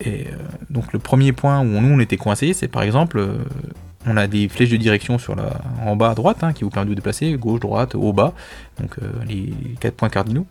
Et 0.00 0.26
euh, 0.26 0.36
donc 0.68 0.92
le 0.92 0.98
premier 0.98 1.32
point 1.32 1.60
où 1.60 1.64
nous 1.64 1.88
on 1.88 2.00
était 2.00 2.18
coincé, 2.18 2.52
c'est 2.52 2.68
par 2.68 2.82
exemple, 2.82 3.18
euh, 3.18 3.38
on 4.06 4.16
a 4.18 4.26
des 4.26 4.46
flèches 4.48 4.70
de 4.70 4.76
direction 4.76 5.18
sur 5.18 5.34
la, 5.34 5.60
en 5.84 5.96
bas 5.96 6.10
à 6.10 6.14
droite 6.14 6.44
hein, 6.44 6.52
qui 6.52 6.64
vous 6.64 6.70
permettent 6.70 6.90
de 6.90 6.94
déplacer, 6.94 7.32
gauche, 7.34 7.60
droite, 7.60 7.94
haut, 7.94 8.12
bas, 8.12 8.34
donc 8.78 8.98
euh, 9.02 9.10
les 9.26 9.54
quatre 9.80 9.94
points 9.96 10.10
cardinaux. 10.10 10.46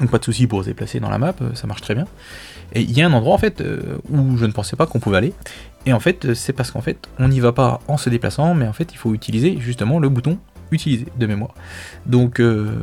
Donc 0.00 0.10
pas 0.10 0.18
de 0.18 0.24
souci 0.24 0.46
pour 0.46 0.62
se 0.62 0.68
déplacer 0.68 0.98
dans 0.98 1.10
la 1.10 1.18
map, 1.18 1.34
euh, 1.42 1.54
ça 1.54 1.66
marche 1.66 1.82
très 1.82 1.94
bien. 1.94 2.06
Et 2.72 2.80
il 2.80 2.90
y 2.90 3.02
a 3.02 3.06
un 3.06 3.12
endroit 3.12 3.34
en 3.34 3.38
fait 3.38 3.60
euh, 3.60 3.98
où 4.08 4.36
je 4.36 4.46
ne 4.46 4.52
pensais 4.52 4.74
pas 4.74 4.86
qu'on 4.86 4.98
pouvait 4.98 5.18
aller. 5.18 5.32
Et 5.86 5.92
en 5.92 6.00
fait, 6.00 6.26
euh, 6.26 6.34
c'est 6.34 6.52
parce 6.52 6.70
qu'en 6.70 6.80
fait, 6.80 7.08
on 7.18 7.28
n'y 7.28 7.40
va 7.40 7.52
pas 7.52 7.80
en 7.88 7.96
se 7.96 8.10
déplaçant, 8.10 8.54
mais 8.54 8.66
en 8.66 8.72
fait, 8.72 8.92
il 8.92 8.98
faut 8.98 9.14
utiliser 9.14 9.58
justement 9.58 9.98
le 9.98 10.08
bouton 10.08 10.38
utiliser 10.72 11.06
de 11.16 11.26
mémoire. 11.26 11.54
Donc 12.06 12.40
euh, 12.40 12.80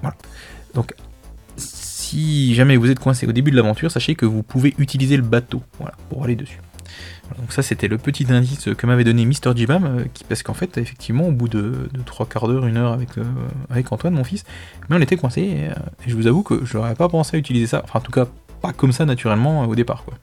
voilà. 0.00 0.16
Donc 0.74 0.94
si 1.56 2.54
jamais 2.54 2.76
vous 2.76 2.90
êtes 2.90 2.98
coincé 2.98 3.26
au 3.26 3.32
début 3.32 3.50
de 3.50 3.56
l'aventure, 3.56 3.90
sachez 3.90 4.14
que 4.14 4.26
vous 4.26 4.42
pouvez 4.42 4.74
utiliser 4.78 5.16
le 5.16 5.22
bateau 5.22 5.62
voilà, 5.78 5.94
pour 6.08 6.24
aller 6.24 6.34
dessus. 6.34 6.60
Donc 7.38 7.52
ça 7.52 7.62
c'était 7.62 7.86
le 7.86 7.96
petit 7.96 8.26
indice 8.30 8.68
que 8.76 8.86
m'avait 8.86 9.04
donné 9.04 9.24
Mr. 9.24 9.54
Jibam, 9.54 9.84
euh, 9.84 10.04
qui, 10.12 10.24
parce 10.24 10.42
qu'en 10.42 10.52
fait 10.52 10.76
effectivement 10.78 11.28
au 11.28 11.32
bout 11.32 11.48
de, 11.48 11.88
de 11.92 12.02
trois 12.04 12.26
quarts 12.26 12.48
d'heure, 12.48 12.66
une 12.66 12.76
heure 12.76 12.92
avec, 12.92 13.10
avec 13.70 13.92
Antoine, 13.92 14.14
mon 14.14 14.24
fils, 14.24 14.44
mais 14.88 14.96
on 14.96 15.00
était 15.00 15.16
coincé 15.16 15.42
et, 15.42 15.66
et 15.66 15.70
je 16.08 16.16
vous 16.16 16.26
avoue 16.26 16.42
que 16.42 16.64
je 16.64 16.76
n'aurais 16.76 16.96
pas 16.96 17.08
pensé 17.08 17.36
à 17.36 17.38
utiliser 17.38 17.68
ça, 17.68 17.82
enfin 17.84 18.00
en 18.00 18.02
tout 18.02 18.12
cas 18.12 18.26
pas 18.62 18.72
comme 18.72 18.92
ça 18.92 19.04
naturellement 19.04 19.62
euh, 19.62 19.66
au 19.66 19.74
départ 19.74 20.04
quoi. 20.04 20.14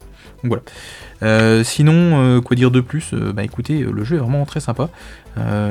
Donc 0.43 0.49
voilà. 0.51 0.63
Euh, 1.21 1.63
sinon, 1.65 1.93
euh, 1.93 2.39
quoi 2.41 2.55
dire 2.55 2.71
de 2.71 2.79
plus 2.81 3.13
Bah 3.13 3.43
écoutez, 3.43 3.79
le 3.81 4.03
jeu 4.05 4.15
est 4.15 4.19
vraiment 4.19 4.45
très 4.45 4.61
sympa. 4.61 4.89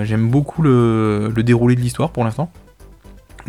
J'aime 0.04 0.28
beaucoup 0.30 0.62
le, 0.62 1.32
le 1.34 1.42
déroulé 1.42 1.74
de 1.74 1.80
l'histoire 1.80 2.10
pour 2.10 2.24
l'instant. 2.24 2.50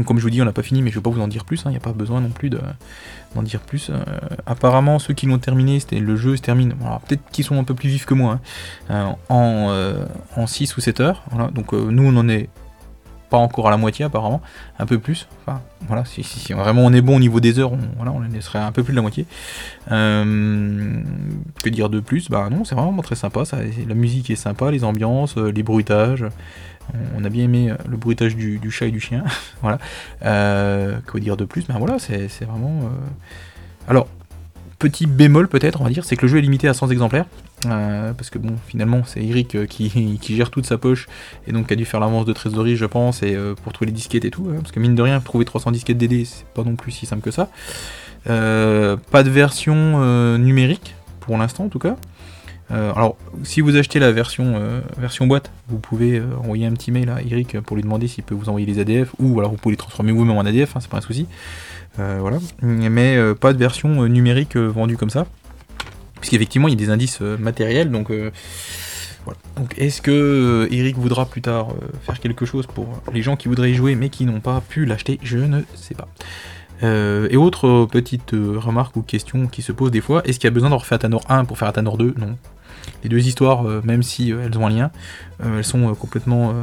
Comme 0.06 0.18
je 0.18 0.24
vous 0.24 0.30
dis, 0.30 0.42
on 0.42 0.46
n'a 0.46 0.54
pas 0.54 0.64
fini, 0.64 0.82
mais 0.82 0.92
je 0.92 0.96
vais 0.96 1.02
pas 1.02 1.10
vous 1.10 1.20
en 1.20 1.28
dire 1.28 1.44
plus. 1.44 1.62
Il 1.66 1.72
n'y 1.72 1.78
a 1.78 1.82
pas 1.82 1.92
besoin 1.92 2.22
non 2.22 2.30
plus 2.30 2.50
de- 2.50 2.62
d'en 3.36 3.44
dire 3.44 3.60
plus. 3.60 3.92
Apparemment, 4.46 4.98
ceux 4.98 5.14
qui 5.14 5.26
l'ont 5.28 5.40
terminé, 5.40 5.80
c'était 5.82 6.00
le 6.00 6.16
jeu 6.16 6.38
se 6.38 6.42
termine. 6.42 6.74
Peut-être 7.08 7.22
qu'ils 7.32 7.44
sont 7.44 7.60
un 7.60 7.66
peu 7.66 7.74
plus 7.74 7.90
vifs 7.90 8.06
que 8.06 8.14
moi. 8.14 8.40
hein, 8.90 9.16
en, 9.28 9.74
en 10.38 10.48
6 10.48 10.78
ou 10.78 10.82
7 10.82 11.02
heures. 11.02 11.24
Voilà. 11.32 11.50
Donc, 11.52 11.74
nous, 11.74 12.04
on 12.04 12.16
en 12.16 12.30
est 12.30 12.48
pas 13.30 13.38
encore 13.38 13.68
à 13.68 13.72
la 13.72 13.78
moitié, 13.78 14.06
apparemment. 14.06 14.42
Un 14.80 14.86
peu 14.86 15.00
plus. 15.00 15.28
Enfin, 15.42 15.62
voilà. 15.88 16.04
Si, 16.06 16.54
vraiment 16.54 16.84
on 16.86 16.94
est 16.94 17.02
bon 17.02 17.18
au 17.18 17.20
niveau 17.20 17.40
des 17.40 17.60
heures, 17.60 17.72
on, 17.74 17.80
voilà, 17.96 18.12
on 18.12 18.24
en 18.24 18.42
serait 18.42 18.60
un 18.60 18.72
peu 18.72 18.84
plus 18.84 18.92
de 18.92 18.96
la 18.96 19.02
moitié. 19.02 19.26
Euh, 19.92 21.02
que 21.64 21.70
dire 21.70 21.90
de 21.90 22.00
plus? 22.00 22.30
Bah 22.30 22.50
non, 22.52 22.66
c'est 22.66 22.76
vraiment 22.76 23.02
très 23.02 23.16
sympa. 23.16 23.46
Ça, 23.46 23.58
la 23.88 23.96
musique 23.96 24.30
est 24.30 24.36
sympa, 24.36 24.72
les 24.72 24.84
ambiances, 24.84 25.38
euh, 25.38 25.52
les 25.52 25.64
bruitages. 25.64 26.26
On 27.16 27.24
a 27.24 27.30
bien 27.30 27.44
aimé 27.44 27.70
euh, 27.70 27.76
le 27.88 27.98
bruitage 27.98 28.36
du, 28.36 28.72
chat 28.72 28.88
et 28.88 28.92
du 28.92 29.00
chien. 29.00 29.24
voilà. 29.62 29.78
Que 30.22 31.18
dire 31.20 31.38
de 31.38 31.46
plus? 31.46 31.68
Ben 31.68 31.78
voilà, 31.78 32.00
c'est 32.00 32.46
vraiment. 32.46 32.90
Alors, 33.88 34.08
petit 34.80 35.06
bémol 35.06 35.48
peut-être, 35.48 35.82
on 35.82 35.84
va 35.84 35.90
dire, 35.90 36.06
c'est 36.06 36.16
que 36.16 36.24
le 36.24 36.30
jeu 36.30 36.38
est 36.40 36.42
limité 36.42 36.68
à 36.68 36.74
100 36.74 36.90
exemplaires. 36.90 37.26
Euh, 37.66 38.14
parce 38.14 38.30
que 38.30 38.38
bon, 38.38 38.56
finalement, 38.68 39.02
c'est 39.06 39.24
Eric 39.24 39.56
euh, 39.56 39.66
qui, 39.68 40.20
gère 40.36 40.50
toute 40.50 40.66
sa 40.66 40.78
poche 40.78 41.08
et 41.48 41.52
donc 41.52 41.72
a 41.72 41.76
dû 41.76 41.86
faire 41.86 42.00
l'avance 42.00 42.26
de 42.26 42.34
trésorerie, 42.34 42.76
je 42.76 42.86
pense, 42.86 43.24
et 43.24 43.36
euh, 43.36 43.56
pour 43.56 43.74
trouver 43.74 43.88
les 43.88 43.96
disquettes 43.96 44.26
et 44.26 44.32
tout. 44.32 44.48
hein, 44.50 44.60
parce 44.62 44.72
que 44.72 44.80
mine 44.80 44.96
de 44.96 45.02
rien, 45.02 45.20
trouver 45.20 45.46
300 45.46 45.72
disquettes 45.72 45.98
DD, 45.98 46.26
c'est 46.26 46.46
pas 46.48 46.64
non 46.64 46.76
plus 46.76 46.92
si 46.92 47.06
simple 47.06 47.22
que 47.22 47.32
ça. 47.32 47.50
Pas 48.26 49.24
de 49.24 49.30
version 49.30 50.38
numérique, 50.38 50.96
pour 51.20 51.38
l'instant 51.38 51.66
en 51.66 51.70
tout 51.70 51.80
cas. 51.80 51.96
Alors, 52.70 53.18
si 53.44 53.62
vous 53.62 53.78
achetez 53.78 53.98
la 53.98 54.12
version, 54.12 54.84
boîte, 55.22 55.52
vous 55.70 55.80
pouvez 55.80 56.22
envoyer 56.38 56.68
un 56.68 56.74
petit 56.74 56.92
mail 56.92 57.10
à 57.10 57.22
Eric 57.22 57.60
pour 57.62 57.76
lui 57.76 57.82
demander 57.82 58.08
s'il 58.08 58.24
peut 58.24 58.36
vous 58.36 58.50
envoyer 58.50 58.68
les 58.68 58.80
ADF, 58.80 59.16
ou 59.20 59.40
alors 59.40 59.52
vous 59.52 59.58
pouvez 59.58 59.74
les 59.74 59.78
transformer 59.78 60.12
vous-même 60.12 60.38
en 60.38 60.42
ADF, 60.42 60.76
hein, 60.76 60.80
c'est 60.82 60.92
pas 60.92 60.98
un 60.98 61.02
souci. 61.02 61.28
Voilà. 61.98 62.38
Mais 62.62 63.18
pas 63.36 63.54
de 63.54 63.58
version 63.58 64.08
numérique 64.08 64.58
vendue 64.58 64.98
comme 64.98 65.10
ça. 65.10 65.26
Puisqu'effectivement, 66.20 66.68
il 66.68 66.72
y 66.72 66.74
a 66.74 66.78
des 66.78 66.90
indices 66.90 67.20
euh, 67.22 67.38
matériels, 67.38 67.92
donc 67.92 68.12
euh, 68.12 68.32
voilà. 69.26 69.40
Donc, 69.56 69.74
est-ce 69.78 70.02
que 70.02 70.12
euh, 70.12 70.74
Eric 70.74 70.98
voudra 70.98 71.26
plus 71.26 71.42
tard 71.42 71.70
faire 72.04 72.20
quelque 72.20 72.46
chose 72.46 72.68
pour 72.68 73.02
les 73.14 73.22
gens 73.22 73.36
qui 73.36 73.48
voudraient 73.48 73.72
y 73.72 73.76
jouer 73.76 73.96
mais 73.96 74.10
qui 74.10 74.26
n'ont 74.26 74.40
pas 74.40 74.62
pu 74.62 74.86
l'acheter? 74.86 75.20
Je 75.24 75.38
ne 75.38 75.62
sais 75.76 75.96
pas. 75.96 76.08
et 76.82 77.38
autre 77.38 77.88
petite 77.92 78.32
remarque 78.32 78.96
ou 78.96 79.02
question 79.02 79.48
qui 79.48 79.62
se 79.62 79.72
pose 79.72 79.92
des 79.92 80.02
fois, 80.02 80.22
est-ce 80.26 80.40
qu'il 80.40 80.48
y 80.48 80.52
a 80.52 80.54
besoin 80.54 80.70
d'en 80.70 80.78
refaire 80.78 80.98
Atanor 80.98 81.24
1 81.30 81.46
pour 81.46 81.58
faire 81.58 81.68
Atanor 81.68 81.98
2 81.98 82.16
Non. 82.18 82.38
Les 83.04 83.10
deux 83.10 83.28
histoires, 83.28 83.64
même 83.84 84.04
si 84.04 84.32
elles 84.32 84.58
ont 84.58 84.66
un 84.66 84.70
lien, 84.70 84.92
elles 85.44 85.64
sont 85.64 85.94
complètement... 85.96 86.54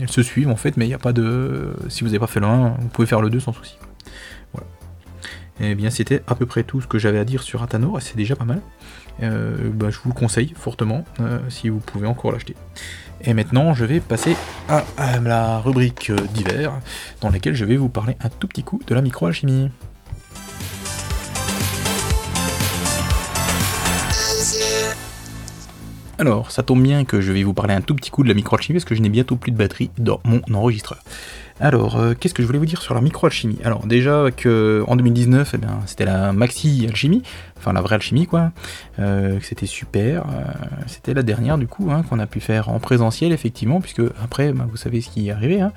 elles 0.00 0.10
se 0.10 0.22
suivent 0.22 0.48
en 0.48 0.56
fait, 0.56 0.76
mais 0.76 0.84
il 0.86 0.88
n'y 0.88 0.94
a 0.94 0.98
pas 0.98 1.12
de... 1.12 1.74
Si 1.88 2.00
vous 2.00 2.06
n'avez 2.06 2.18
pas 2.18 2.28
fait 2.28 2.40
le 2.40 2.46
1, 2.46 2.76
vous 2.80 2.88
pouvez 2.88 3.06
faire 3.06 3.20
le 3.20 3.30
2 3.30 3.40
sans 3.40 3.52
souci. 3.52 3.76
Et 5.60 5.74
bien 5.74 5.90
c'était 5.90 6.22
à 6.26 6.34
peu 6.34 6.46
près 6.46 6.62
tout 6.62 6.80
ce 6.80 6.86
que 6.86 6.98
j'avais 6.98 7.18
à 7.18 7.24
dire 7.24 7.42
sur 7.42 7.62
Atanor, 7.62 7.98
et 7.98 8.00
c'est 8.00 8.16
déjà 8.16 8.36
pas 8.36 8.44
mal. 8.44 8.60
Bah, 9.20 9.90
je 9.90 9.98
vous 9.98 10.10
le 10.10 10.14
conseille 10.14 10.52
fortement, 10.56 11.04
si 11.48 11.70
vous 11.70 11.78
pouvez 11.78 12.06
encore 12.06 12.32
l'acheter. 12.32 12.54
Et 13.24 13.32
maintenant, 13.32 13.72
je 13.74 13.84
vais 13.84 14.00
passer 14.00 14.36
à, 14.68 14.84
la 15.20 15.58
rubrique 15.58 16.12
d'hiver, 16.34 16.72
dans 17.20 17.30
laquelle 17.30 17.54
je 17.54 17.64
vais 17.64 17.76
vous 17.76 17.88
parler 17.88 18.16
un 18.20 18.28
tout 18.28 18.46
petit 18.46 18.62
coup 18.62 18.80
de 18.86 18.94
la 18.94 19.00
microalchimie. 19.00 19.70
Alors, 26.18 26.50
ça 26.50 26.62
tombe 26.62 26.82
bien 26.82 27.04
que 27.04 27.20
je 27.20 27.30
vais 27.30 27.42
vous 27.42 27.52
parler 27.52 27.74
un 27.74 27.82
tout 27.82 27.94
petit 27.94 28.10
coup 28.10 28.22
de 28.22 28.28
la 28.28 28.34
microalchimie 28.34 28.78
parce 28.78 28.86
que 28.86 28.94
je 28.94 29.02
n'ai 29.02 29.10
bientôt 29.10 29.36
plus 29.36 29.52
de 29.52 29.56
batterie 29.56 29.90
dans 29.98 30.20
mon 30.24 30.40
enregistreur. 30.54 31.02
Alors, 31.60 31.96
euh, 31.96 32.14
qu'est-ce 32.18 32.32
que 32.32 32.42
je 32.42 32.46
voulais 32.46 32.58
vous 32.58 32.66
dire 32.66 32.80
sur 32.80 32.94
la 32.94 33.02
microalchimie? 33.02 33.58
Alors, 33.64 33.86
déjà 33.86 34.30
que 34.34 34.82
en 34.86 34.96
2019, 34.96 35.54
eh 35.54 35.66
c'était 35.84 36.06
la 36.06 36.32
maxi 36.32 36.86
alchimie, 36.88 37.22
enfin 37.58 37.74
la 37.74 37.82
vraie 37.82 37.96
alchimie 37.96 38.26
quoi. 38.26 38.52
Euh, 38.98 39.38
c'était 39.42 39.66
super. 39.66 40.22
Euh, 40.22 40.44
c'était 40.86 41.12
la 41.12 41.22
dernière 41.22 41.58
du 41.58 41.66
coup 41.66 41.90
hein, 41.90 42.02
qu'on 42.08 42.18
a 42.18 42.26
pu 42.26 42.40
faire 42.40 42.70
en 42.70 42.78
présentiel 42.78 43.32
effectivement, 43.32 43.80
puisque 43.82 44.02
après, 44.22 44.52
bah, 44.52 44.66
vous 44.70 44.76
savez 44.76 45.02
ce 45.02 45.10
qui 45.10 45.28
est 45.28 45.32
arrivé, 45.32 45.60
hein. 45.60 45.72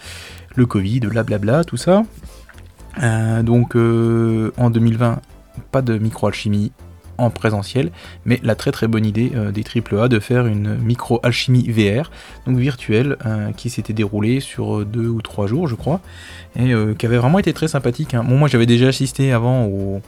le 0.55 0.65
Covid, 0.65 1.01
blablabla, 1.01 1.65
tout 1.65 1.77
ça. 1.77 2.03
donc, 3.43 3.75
en 3.75 4.69
2020, 4.69 5.21
pas 5.71 5.81
de 5.81 5.97
microalchimie 5.97 6.71
en 7.19 7.29
présentiel, 7.29 7.91
mais 8.25 8.39
la 8.43 8.55
très 8.55 8.71
très 8.71 8.87
bonne 8.87 9.05
idée 9.05 9.31
euh, 9.35 9.51
des 9.51 9.63
AAA 9.63 10.07
de 10.07 10.19
faire 10.19 10.47
une 10.47 10.77
micro-alchimie 10.77 11.69
VR, 11.69 12.11
donc 12.47 12.57
virtuelle, 12.57 13.17
euh, 13.25 13.51
qui 13.51 13.69
s'était 13.69 13.93
déroulée 13.93 14.39
sur 14.39 14.85
deux 14.85 15.07
ou 15.07 15.21
trois 15.21 15.47
jours, 15.47 15.67
je 15.67 15.75
crois, 15.75 15.99
et 16.55 16.73
euh, 16.73 16.93
qui 16.93 17.05
avait 17.05 17.17
vraiment 17.17 17.39
été 17.39 17.53
très 17.53 17.67
sympathique. 17.67 18.13
Hein. 18.13 18.23
Bon, 18.23 18.37
moi 18.37 18.47
j'avais 18.47 18.65
déjà 18.65 18.87
assisté 18.87 19.31
avant 19.31 19.65
au, 19.65 20.01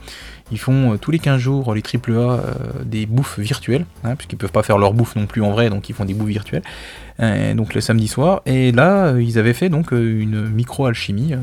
ils 0.52 0.60
font 0.60 0.94
euh, 0.94 0.98
tous 0.98 1.12
les 1.12 1.20
15 1.20 1.40
jours, 1.40 1.74
les 1.74 1.82
AAA, 1.82 2.12
euh, 2.12 2.40
des 2.84 3.06
bouffes 3.06 3.40
virtuelles, 3.40 3.86
hein, 4.04 4.16
puisqu'ils 4.16 4.38
peuvent 4.38 4.52
pas 4.52 4.64
faire 4.64 4.78
leur 4.78 4.94
bouffe 4.94 5.16
non 5.16 5.26
plus 5.26 5.42
en 5.42 5.52
vrai, 5.52 5.70
donc 5.70 5.90
ils 5.90 5.96
font 5.96 6.06
des 6.06 6.14
bouffes 6.14 6.30
virtuelles. 6.30 6.64
Euh, 7.22 7.54
donc 7.54 7.74
le 7.74 7.82
samedi 7.82 8.08
soir. 8.08 8.42
Et 8.46 8.72
là, 8.72 9.14
ils 9.20 9.38
avaient 9.38 9.54
fait 9.54 9.70
donc 9.70 9.92
une 9.92 10.50
micro-alchimie 10.50 11.34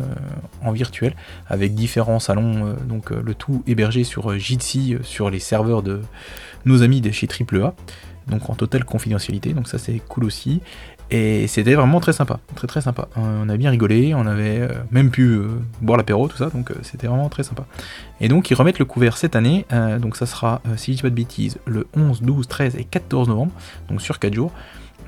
en 0.63 0.73
virtuel, 0.73 1.15
avec 1.47 1.75
différents 1.75 2.19
salons, 2.19 2.77
donc 2.89 3.11
le 3.11 3.35
tout 3.35 3.63
hébergé 3.67 4.05
sur 4.05 4.37
Jitsi, 4.39 4.97
sur 5.03 5.31
les 5.31 5.39
serveurs 5.39 5.83
de 5.83 6.01
nos 6.65 6.83
amis 6.83 7.01
de 7.01 7.11
chez 7.11 7.29
AAA 7.29 7.75
donc 8.29 8.49
en 8.51 8.55
totale 8.55 8.85
confidentialité, 8.85 9.53
donc 9.55 9.69
ça 9.69 9.79
c'est 9.79 10.01
cool 10.09 10.25
aussi. 10.25 10.61
Et 11.11 11.47
c'était 11.47 11.75
vraiment 11.75 12.01
très 12.01 12.13
sympa, 12.13 12.39
très 12.55 12.67
très 12.67 12.83
sympa. 12.83 13.09
Euh, 13.17 13.43
on 13.43 13.49
a 13.49 13.57
bien 13.57 13.71
rigolé, 13.71 14.15
on 14.15 14.27
avait 14.27 14.61
euh, 14.61 14.69
même 14.91 15.11
pu 15.11 15.23
euh, 15.23 15.49
boire 15.81 15.97
l'apéro, 15.97 16.29
tout 16.29 16.37
ça, 16.37 16.51
donc 16.51 16.71
c'était 16.83 17.07
vraiment 17.07 17.31
très 17.31 17.43
sympa. 17.43 17.65
Et 18.21 18.29
donc 18.29 18.51
ils 18.51 18.55
remettent 18.55 18.79
le 18.79 18.85
couvert 18.85 19.17
cette 19.17 19.35
année, 19.35 19.65
donc 20.01 20.17
ça 20.17 20.27
sera, 20.27 20.61
si 20.77 20.93
je 20.93 20.97
dis 20.97 21.03
pas 21.03 21.11
de 21.11 21.15
bêtises, 21.15 21.59
le 21.67 21.87
11, 21.97 22.23
12, 22.23 22.47
13 22.47 22.77
et 22.77 22.85
14 22.85 23.29
novembre, 23.29 23.53
donc 23.89 24.03
sur 24.03 24.19
4 24.19 24.35
jours. 24.35 24.53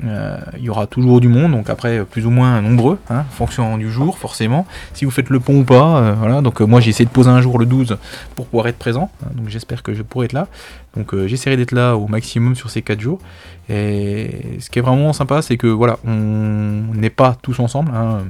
Euh, 0.04 0.38
il 0.56 0.64
y 0.64 0.70
aura 0.70 0.86
toujours 0.86 1.20
du 1.20 1.28
monde, 1.28 1.52
donc 1.52 1.68
après 1.68 2.04
plus 2.04 2.24
ou 2.26 2.30
moins 2.30 2.60
nombreux, 2.62 2.98
hein, 3.10 3.20
en 3.28 3.32
fonction 3.34 3.76
du 3.76 3.90
jour 3.90 4.18
forcément. 4.18 4.66
Si 4.94 5.04
vous 5.04 5.10
faites 5.10 5.28
le 5.28 5.40
pont 5.40 5.60
ou 5.60 5.64
pas, 5.64 5.98
euh, 5.98 6.14
voilà. 6.18 6.40
Donc 6.40 6.60
euh, 6.60 6.64
moi 6.64 6.80
j'ai 6.80 6.90
essayé 6.90 7.04
de 7.04 7.10
poser 7.10 7.28
un 7.30 7.40
jour 7.40 7.58
le 7.58 7.66
12 7.66 7.98
pour 8.34 8.46
pouvoir 8.46 8.68
être 8.68 8.78
présent, 8.78 9.10
hein, 9.22 9.30
donc 9.34 9.48
j'espère 9.48 9.82
que 9.82 9.94
je 9.94 10.02
pourrai 10.02 10.26
être 10.26 10.32
là. 10.32 10.48
Donc 10.96 11.14
j'essaierai 11.26 11.56
d'être 11.56 11.72
là 11.72 11.96
au 11.96 12.08
maximum 12.08 12.56
sur 12.56 12.70
ces 12.70 12.82
4 12.82 13.00
jours. 13.00 13.20
Et 13.68 14.58
ce 14.58 14.70
qui 14.70 14.78
est 14.78 14.82
vraiment 14.82 15.12
sympa, 15.12 15.42
c'est 15.42 15.56
que 15.56 15.68
voilà, 15.68 15.98
on 16.04 16.82
n'est 16.94 17.10
pas 17.10 17.36
tous 17.40 17.60
ensemble. 17.60 17.92
Hein, 17.94 18.24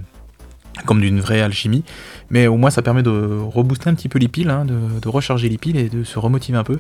comme 0.87 1.01
d'une 1.01 1.21
vraie 1.21 1.41
alchimie, 1.41 1.85
mais 2.31 2.47
au 2.47 2.57
moins 2.57 2.71
ça 2.71 2.83
permet 2.83 3.03
de 3.03 3.11
rebooster 3.11 3.91
un 3.91 3.95
petit 3.95 4.09
peu 4.09 4.19
les 4.19 4.29
piles, 4.29 4.55
de, 4.67 5.09
recharger 5.09 5.49
les 5.49 5.59
piles 5.59 5.77
et 5.77 5.89
de 5.89 6.05
se 6.05 6.19
remotiver 6.19 6.59
un 6.59 6.65
peu, 6.65 6.79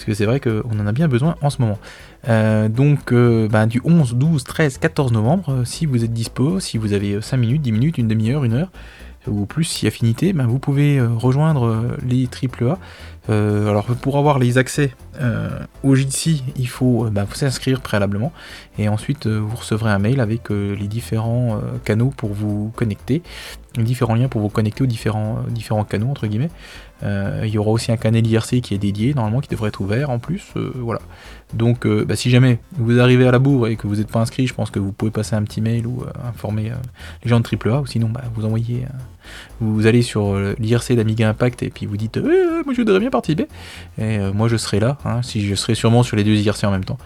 parce 0.00 0.06
que 0.06 0.14
c'est 0.14 0.24
vrai 0.24 0.40
qu'on 0.40 0.80
en 0.80 0.86
a 0.86 0.92
bien 0.92 1.08
besoin 1.08 1.36
en 1.42 1.50
ce 1.50 1.60
moment. 1.60 1.78
Euh, 2.26 2.70
donc 2.70 3.12
euh, 3.12 3.48
bah, 3.48 3.66
du 3.66 3.82
11, 3.84 4.14
12, 4.14 4.44
13, 4.44 4.78
14 4.78 5.12
novembre, 5.12 5.52
euh, 5.52 5.64
si 5.66 5.84
vous 5.84 6.04
êtes 6.04 6.12
dispo, 6.14 6.58
si 6.58 6.78
vous 6.78 6.94
avez 6.94 7.20
5 7.20 7.36
minutes, 7.36 7.60
10 7.60 7.72
minutes, 7.72 7.98
une 7.98 8.08
demi-heure, 8.08 8.44
une 8.44 8.54
heure, 8.54 8.70
ou 9.26 9.44
plus 9.44 9.64
si 9.64 9.86
affinité, 9.86 10.32
bah, 10.32 10.46
vous 10.48 10.58
pouvez 10.58 10.98
rejoindre 11.02 11.98
les 12.02 12.26
AAA. 12.26 12.78
alors 13.28 13.84
pour 14.00 14.16
avoir 14.16 14.38
les 14.38 14.56
accès 14.56 14.92
au 15.82 15.94
Jitsi, 15.94 16.42
il 16.56 16.68
faut 16.68 17.10
bah, 17.10 17.26
s'inscrire 17.34 17.82
préalablement 17.82 18.32
et 18.78 18.88
ensuite 18.88 19.26
vous 19.26 19.56
recevrez 19.56 19.90
un 19.90 19.98
mail 19.98 20.20
avec 20.20 20.48
les 20.48 20.88
différents 20.88 21.60
canaux 21.84 22.14
pour 22.16 22.32
vous 22.32 22.72
connecter, 22.74 23.22
les 23.76 23.84
différents 23.84 24.14
liens 24.14 24.28
pour 24.28 24.40
vous 24.40 24.48
connecter 24.48 24.84
aux 24.84 24.86
différents, 24.86 25.40
différents 25.50 25.84
canaux 25.84 26.08
entre 26.08 26.26
guillemets. 26.26 26.50
Il 27.02 27.48
y 27.48 27.58
aura 27.58 27.70
aussi 27.70 27.92
un 27.92 27.96
canal 27.96 28.26
IRC 28.26 28.60
qui 28.60 28.74
est 28.74 28.78
dédié 28.78 29.14
normalement 29.14 29.40
qui 29.40 29.48
devrait 29.48 29.68
être 29.68 29.80
ouvert 29.80 30.10
en 30.10 30.18
plus, 30.18 30.52
voilà. 30.74 31.00
Donc, 31.54 31.84
euh, 31.84 32.04
bah, 32.04 32.16
si 32.16 32.30
jamais 32.30 32.58
vous 32.72 33.00
arrivez 33.00 33.26
à 33.26 33.30
la 33.30 33.38
bourre 33.38 33.68
et 33.68 33.76
que 33.76 33.86
vous 33.86 33.96
n'êtes 33.96 34.08
pas 34.10 34.20
inscrit, 34.20 34.46
je 34.46 34.54
pense 34.54 34.70
que 34.70 34.78
vous 34.78 34.92
pouvez 34.92 35.10
passer 35.10 35.34
un 35.34 35.42
petit 35.42 35.60
mail 35.60 35.86
ou 35.86 36.02
euh, 36.02 36.10
informer 36.28 36.70
euh, 36.70 36.76
les 37.24 37.30
gens 37.30 37.40
de 37.40 37.46
AAA, 37.46 37.80
ou 37.80 37.86
sinon, 37.86 38.08
bah, 38.08 38.22
vous 38.34 38.44
envoyez, 38.44 38.86
vous 39.60 39.86
allez 39.86 40.02
sur 40.02 40.36
l'IRC 40.58 40.92
d'Amiga 40.92 41.28
Impact 41.28 41.62
et 41.62 41.70
puis 41.70 41.86
vous 41.86 41.96
dites, 41.96 42.18
moi 42.18 42.74
je 42.74 42.80
voudrais 42.80 43.00
bien 43.00 43.10
participer, 43.10 43.46
et 43.98 44.18
moi 44.32 44.48
je 44.48 44.56
serai 44.56 44.80
là, 44.80 44.98
hein, 45.04 45.22
si 45.22 45.46
je 45.46 45.54
serai 45.54 45.74
sûrement 45.74 46.02
sur 46.02 46.16
les 46.16 46.24
deux 46.24 46.34
IRC 46.34 46.64
en 46.64 46.70
même 46.70 46.84
temps. 46.84 46.98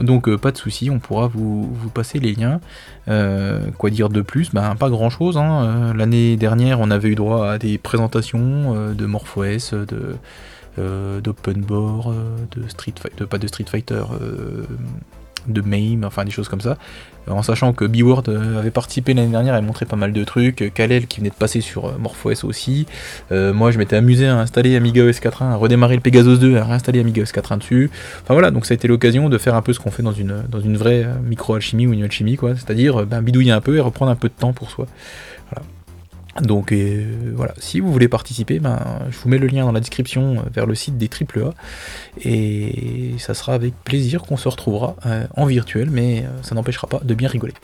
Donc, 0.00 0.34
pas 0.36 0.52
de 0.52 0.56
souci, 0.56 0.90
on 0.90 0.98
pourra 0.98 1.26
vous, 1.28 1.68
passer 1.92 2.18
les 2.18 2.34
liens. 2.34 2.60
quoi 3.78 3.90
dire 3.90 4.08
de 4.08 4.20
plus? 4.20 4.50
Bah, 4.52 4.74
Pas 4.78 4.90
grand 4.90 5.10
chose. 5.10 5.36
Hein. 5.36 5.92
L'année 5.96 6.36
dernière, 6.36 6.80
on 6.80 6.90
avait 6.90 7.08
eu 7.08 7.14
droit 7.14 7.48
à 7.48 7.58
des 7.58 7.78
présentations 7.78 8.92
de 8.94 9.06
MorphOS, 9.06 9.72
de 9.72 10.16
euh, 10.78 11.20
d'open 11.20 11.60
board, 11.60 12.12
euh, 12.12 12.36
de 12.52 12.68
Street 12.68 12.94
Fighter, 13.00 13.26
pas 13.26 13.38
de 13.38 13.46
Street 13.48 13.64
Fighter, 13.68 14.04
euh, 14.20 14.64
de 15.52 15.60
MAME, 15.60 16.04
enfin 16.04 16.24
des 16.24 16.30
choses 16.30 16.48
comme 16.48 16.60
ça. 16.60 16.76
En 17.28 17.42
sachant 17.42 17.74
que 17.74 17.84
B-Word 17.84 18.24
avait 18.58 18.70
participé 18.70 19.12
l'année 19.12 19.30
dernière 19.30 19.54
et 19.54 19.60
montré 19.60 19.84
pas 19.84 19.96
mal 19.96 20.14
de 20.14 20.24
trucs, 20.24 20.72
Kalel 20.72 21.06
qui 21.06 21.18
venait 21.18 21.28
de 21.28 21.34
passer 21.34 21.60
sur 21.60 21.98
MorphOS 21.98 22.44
aussi. 22.44 22.86
moi 23.30 23.70
je 23.70 23.76
m'étais 23.76 23.96
amusé 23.96 24.26
à 24.26 24.38
installer 24.38 24.76
Amiga 24.76 25.04
OS 25.04 25.20
4.1, 25.20 25.52
à 25.52 25.56
redémarrer 25.56 25.96
le 25.96 26.00
Pegasus 26.00 26.38
2, 26.38 26.56
à 26.56 26.64
réinstaller 26.64 27.00
Amiga 27.00 27.22
OS 27.22 27.32
4.1 27.32 27.58
dessus. 27.58 27.90
Enfin 28.22 28.32
voilà, 28.32 28.50
donc 28.50 28.64
ça 28.64 28.72
a 28.72 28.76
été 28.76 28.88
l'occasion 28.88 29.28
de 29.28 29.36
faire 29.36 29.54
un 29.54 29.62
peu 29.62 29.74
ce 29.74 29.80
qu'on 29.80 29.90
fait 29.90 30.02
dans 30.02 30.12
une, 30.12 30.42
dans 30.48 30.60
une 30.60 30.78
vraie 30.78 31.06
micro-alchimie 31.22 31.86
ou 31.86 31.92
une 31.92 32.02
alchimie, 32.02 32.36
quoi. 32.36 32.54
C'est-à-dire 32.54 33.04
ben, 33.04 33.20
bidouiller 33.20 33.52
un 33.52 33.60
peu 33.60 33.76
et 33.76 33.80
reprendre 33.80 34.10
un 34.10 34.16
peu 34.16 34.28
de 34.28 34.34
temps 34.34 34.54
pour 34.54 34.70
soi. 34.70 34.86
Donc 36.42 36.72
euh, 36.72 37.32
voilà, 37.34 37.54
si 37.58 37.80
vous 37.80 37.92
voulez 37.92 38.08
participer, 38.08 38.58
ben, 38.60 39.00
je 39.10 39.18
vous 39.18 39.28
mets 39.28 39.38
le 39.38 39.46
lien 39.46 39.64
dans 39.64 39.72
la 39.72 39.80
description 39.80 40.38
euh, 40.38 40.42
vers 40.52 40.66
le 40.66 40.74
site 40.74 40.96
des 40.96 41.08
AAA 41.08 41.52
et 42.24 43.14
ça 43.18 43.34
sera 43.34 43.54
avec 43.54 43.74
plaisir 43.84 44.22
qu'on 44.22 44.36
se 44.36 44.48
retrouvera 44.48 44.96
euh, 45.06 45.26
en 45.36 45.46
virtuel, 45.46 45.90
mais 45.90 46.24
ça 46.42 46.54
n'empêchera 46.54 46.86
pas 46.86 47.00
de 47.02 47.14
bien 47.14 47.28
rigoler. 47.28 47.54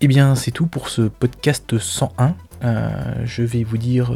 Et 0.00 0.06
eh 0.06 0.08
bien 0.08 0.34
c'est 0.34 0.50
tout 0.50 0.66
pour 0.66 0.88
ce 0.88 1.02
podcast 1.02 1.78
101. 1.78 2.34
je 3.24 3.42
vais 3.42 3.62
vous 3.62 3.78
dire 3.78 4.12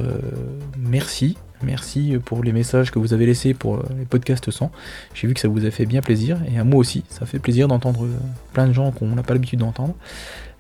merci. 0.77 1.37
Merci 1.63 2.17
pour 2.25 2.45
les 2.45 2.53
messages 2.53 2.91
que 2.91 2.99
vous 2.99 3.13
avez 3.15 3.27
laissés 3.27 3.55
pour 3.55 3.83
les 3.99 4.05
podcasts 4.05 4.51
100. 4.51 4.71
J'ai 5.15 5.27
vu 5.27 5.35
que 5.35 5.41
ça 5.41 5.49
vous 5.49 5.65
a 5.65 5.71
fait 5.71 5.87
bien 5.87 6.03
plaisir 6.03 6.39
et 6.53 6.59
à 6.59 6.65
moi 6.65 6.79
aussi, 6.79 7.05
ça 7.09 7.27
fait 7.27 7.39
plaisir 7.39 7.69
d'entendre 7.69 8.07
plein 8.53 8.67
de 8.67 8.73
gens 8.73 8.91
qu'on 8.91 9.09
n'a 9.09 9.23
pas 9.23 9.35
l'habitude 9.35 9.61
d'entendre. 9.61 9.95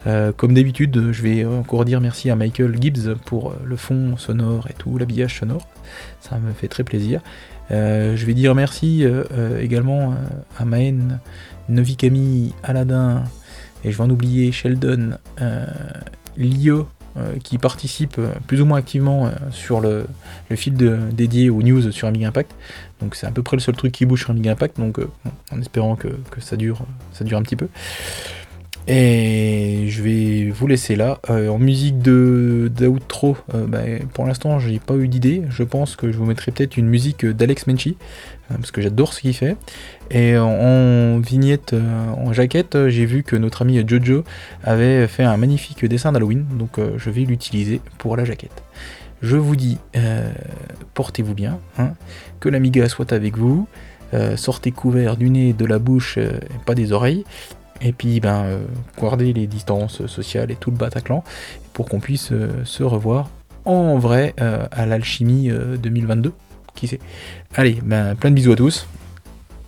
Euh, 0.07 0.33
comme 0.33 0.55
d'habitude, 0.55 1.11
je 1.11 1.23
vais 1.23 1.45
encore 1.45 1.85
dire 1.85 2.01
merci 2.01 2.31
à 2.31 2.37
Michael 2.37 2.77
Gibbs 2.81 3.17
pour 3.25 3.51
euh, 3.51 3.55
le 3.65 3.77
fond 3.77 4.17
sonore 4.17 4.69
et 4.71 4.75
tout, 4.75 4.99
l'habillage 4.99 5.39
sonore. 5.39 5.67
Ça 6.21 6.39
me 6.39 6.53
fait 6.53 6.69
très 6.69 6.85
plaisir. 6.85 7.21
Euh, 7.73 8.17
je 8.17 8.27
vais 8.27 8.35
dire 8.35 8.55
merci 8.55 9.05
également 9.61 10.15
à 10.59 10.65
Maën, 10.65 11.19
Novikami, 11.69 12.55
Aladdin, 12.63 13.25
et 13.85 13.91
je 13.91 13.97
vais 13.97 14.05
en 14.05 14.11
oublier 14.11 14.53
Sheldon, 14.53 15.19
Lio, 16.37 16.87
qui 17.42 17.59
participe 17.59 18.20
plus 18.46 18.61
ou 18.61 18.66
moins 18.66 18.79
activement 18.79 19.31
sur 19.50 19.81
le, 19.81 20.07
le 20.50 20.57
fil 20.57 20.74
dédié 20.74 21.50
aux 21.50 21.62
news 21.62 21.90
sur 21.92 22.09
Amiga 22.09 22.29
Impact. 22.29 22.55
Donc 23.00 23.14
c'est 23.14 23.26
à 23.26 23.31
peu 23.31 23.42
près 23.42 23.57
le 23.57 23.61
seul 23.61 23.74
truc 23.76 23.92
qui 23.92 24.07
bouge 24.07 24.20
sur 24.20 24.31
Amiga 24.31 24.52
Impact, 24.52 24.79
donc 24.79 24.98
en 25.52 25.61
espérant 25.61 25.96
que, 25.96 26.09
que, 26.31 26.40
ça, 26.40 26.57
dure, 26.57 26.81
ça 27.12 27.24
dure 27.24 27.38
un 27.38 27.42
petit 27.42 27.57
peu. 27.57 27.68
Et 28.88 29.87
je 29.88 30.01
vais 30.01 30.51
vous 30.51 30.68
laisser 30.68 30.94
là. 30.94 31.18
Euh, 31.29 31.49
en 31.49 31.59
musique 31.59 31.99
de 31.99 32.70
d'outro, 32.72 33.37
euh, 33.53 33.66
bah, 33.66 33.81
pour 34.12 34.27
l'instant 34.27 34.61
j'ai 34.61 34.79
pas 34.79 34.94
eu 34.94 35.09
d'idée. 35.09 35.42
Je 35.51 35.64
pense 35.64 35.96
que 35.96 36.12
je 36.12 36.16
vous 36.16 36.25
mettrai 36.25 36.53
peut-être 36.53 36.77
une 36.77 36.87
musique 36.87 37.27
d'Alex 37.27 37.66
Menchi, 37.66 37.96
euh, 38.51 38.55
parce 38.55 38.70
que 38.70 38.81
j'adore 38.81 39.12
ce 39.12 39.22
qu'il 39.22 39.35
fait. 39.35 39.57
Et 40.12 40.38
en, 40.38 41.18
vignette, 41.18 41.75
en 42.16 42.33
jaquette, 42.33 42.88
j'ai 42.88 43.07
vu 43.07 43.25
que 43.25 43.35
notre 43.35 43.62
ami 43.62 43.83
Jojo 43.85 44.22
avait 44.62 45.09
fait 45.09 45.25
un 45.25 45.37
magnifique 45.37 45.85
dessin 45.85 46.12
d'Halloween, 46.12 46.46
donc 46.57 46.79
je 46.96 47.11
vais 47.11 47.22
l'utiliser 47.22 47.81
pour 47.99 48.16
la 48.16 48.25
jaquette. 48.25 48.62
Je 49.20 49.37
vous 49.37 49.57
dis, 49.57 49.79
portez-vous 50.94 51.35
bien, 51.35 51.59
hein, 51.77 51.94
que 52.38 52.49
l'Amiga 52.49 52.88
soit 52.88 53.12
avec 53.12 53.37
vous, 53.37 53.66
sortez 54.37 54.70
couvert 54.70 55.16
du 55.16 55.29
nez, 55.29 55.53
de 55.53 55.64
la 55.64 55.81
bouche, 55.81 56.18
et 56.18 56.31
pas 56.64 56.77
des 56.77 56.92
oreilles, 56.92 57.25
et 57.81 57.93
puis 57.93 58.21
ben, 58.21 58.61
gardez 59.01 59.33
les 59.33 59.47
distances 59.47 60.07
sociales 60.07 60.51
et 60.51 60.57
tout 60.57 60.71
le 60.71 60.77
Bataclan, 60.77 61.25
pour 61.73 61.89
qu'on 61.89 62.01
puisse 62.01 62.33
se 62.65 62.83
revoir 62.83 63.31
en 63.65 63.99
vrai 63.99 64.35
à 64.39 64.87
l'alchimie 64.87 65.51
2022 65.83 66.33
qui 66.75 66.89
sait? 66.89 67.01
Allez, 67.55 67.79
ben, 67.83 68.15
plein 68.15 68.31
de 68.31 68.35
bisous 68.35 68.53
à 68.53 68.57
tous, 68.57 68.87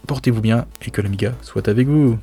portez-vous 0.06 0.40
bien 0.40 0.66
et 0.86 0.90
que 0.90 1.00
l'Amiga 1.00 1.32
soit 1.42 1.68
avec 1.68 1.88
vous. 1.88 2.18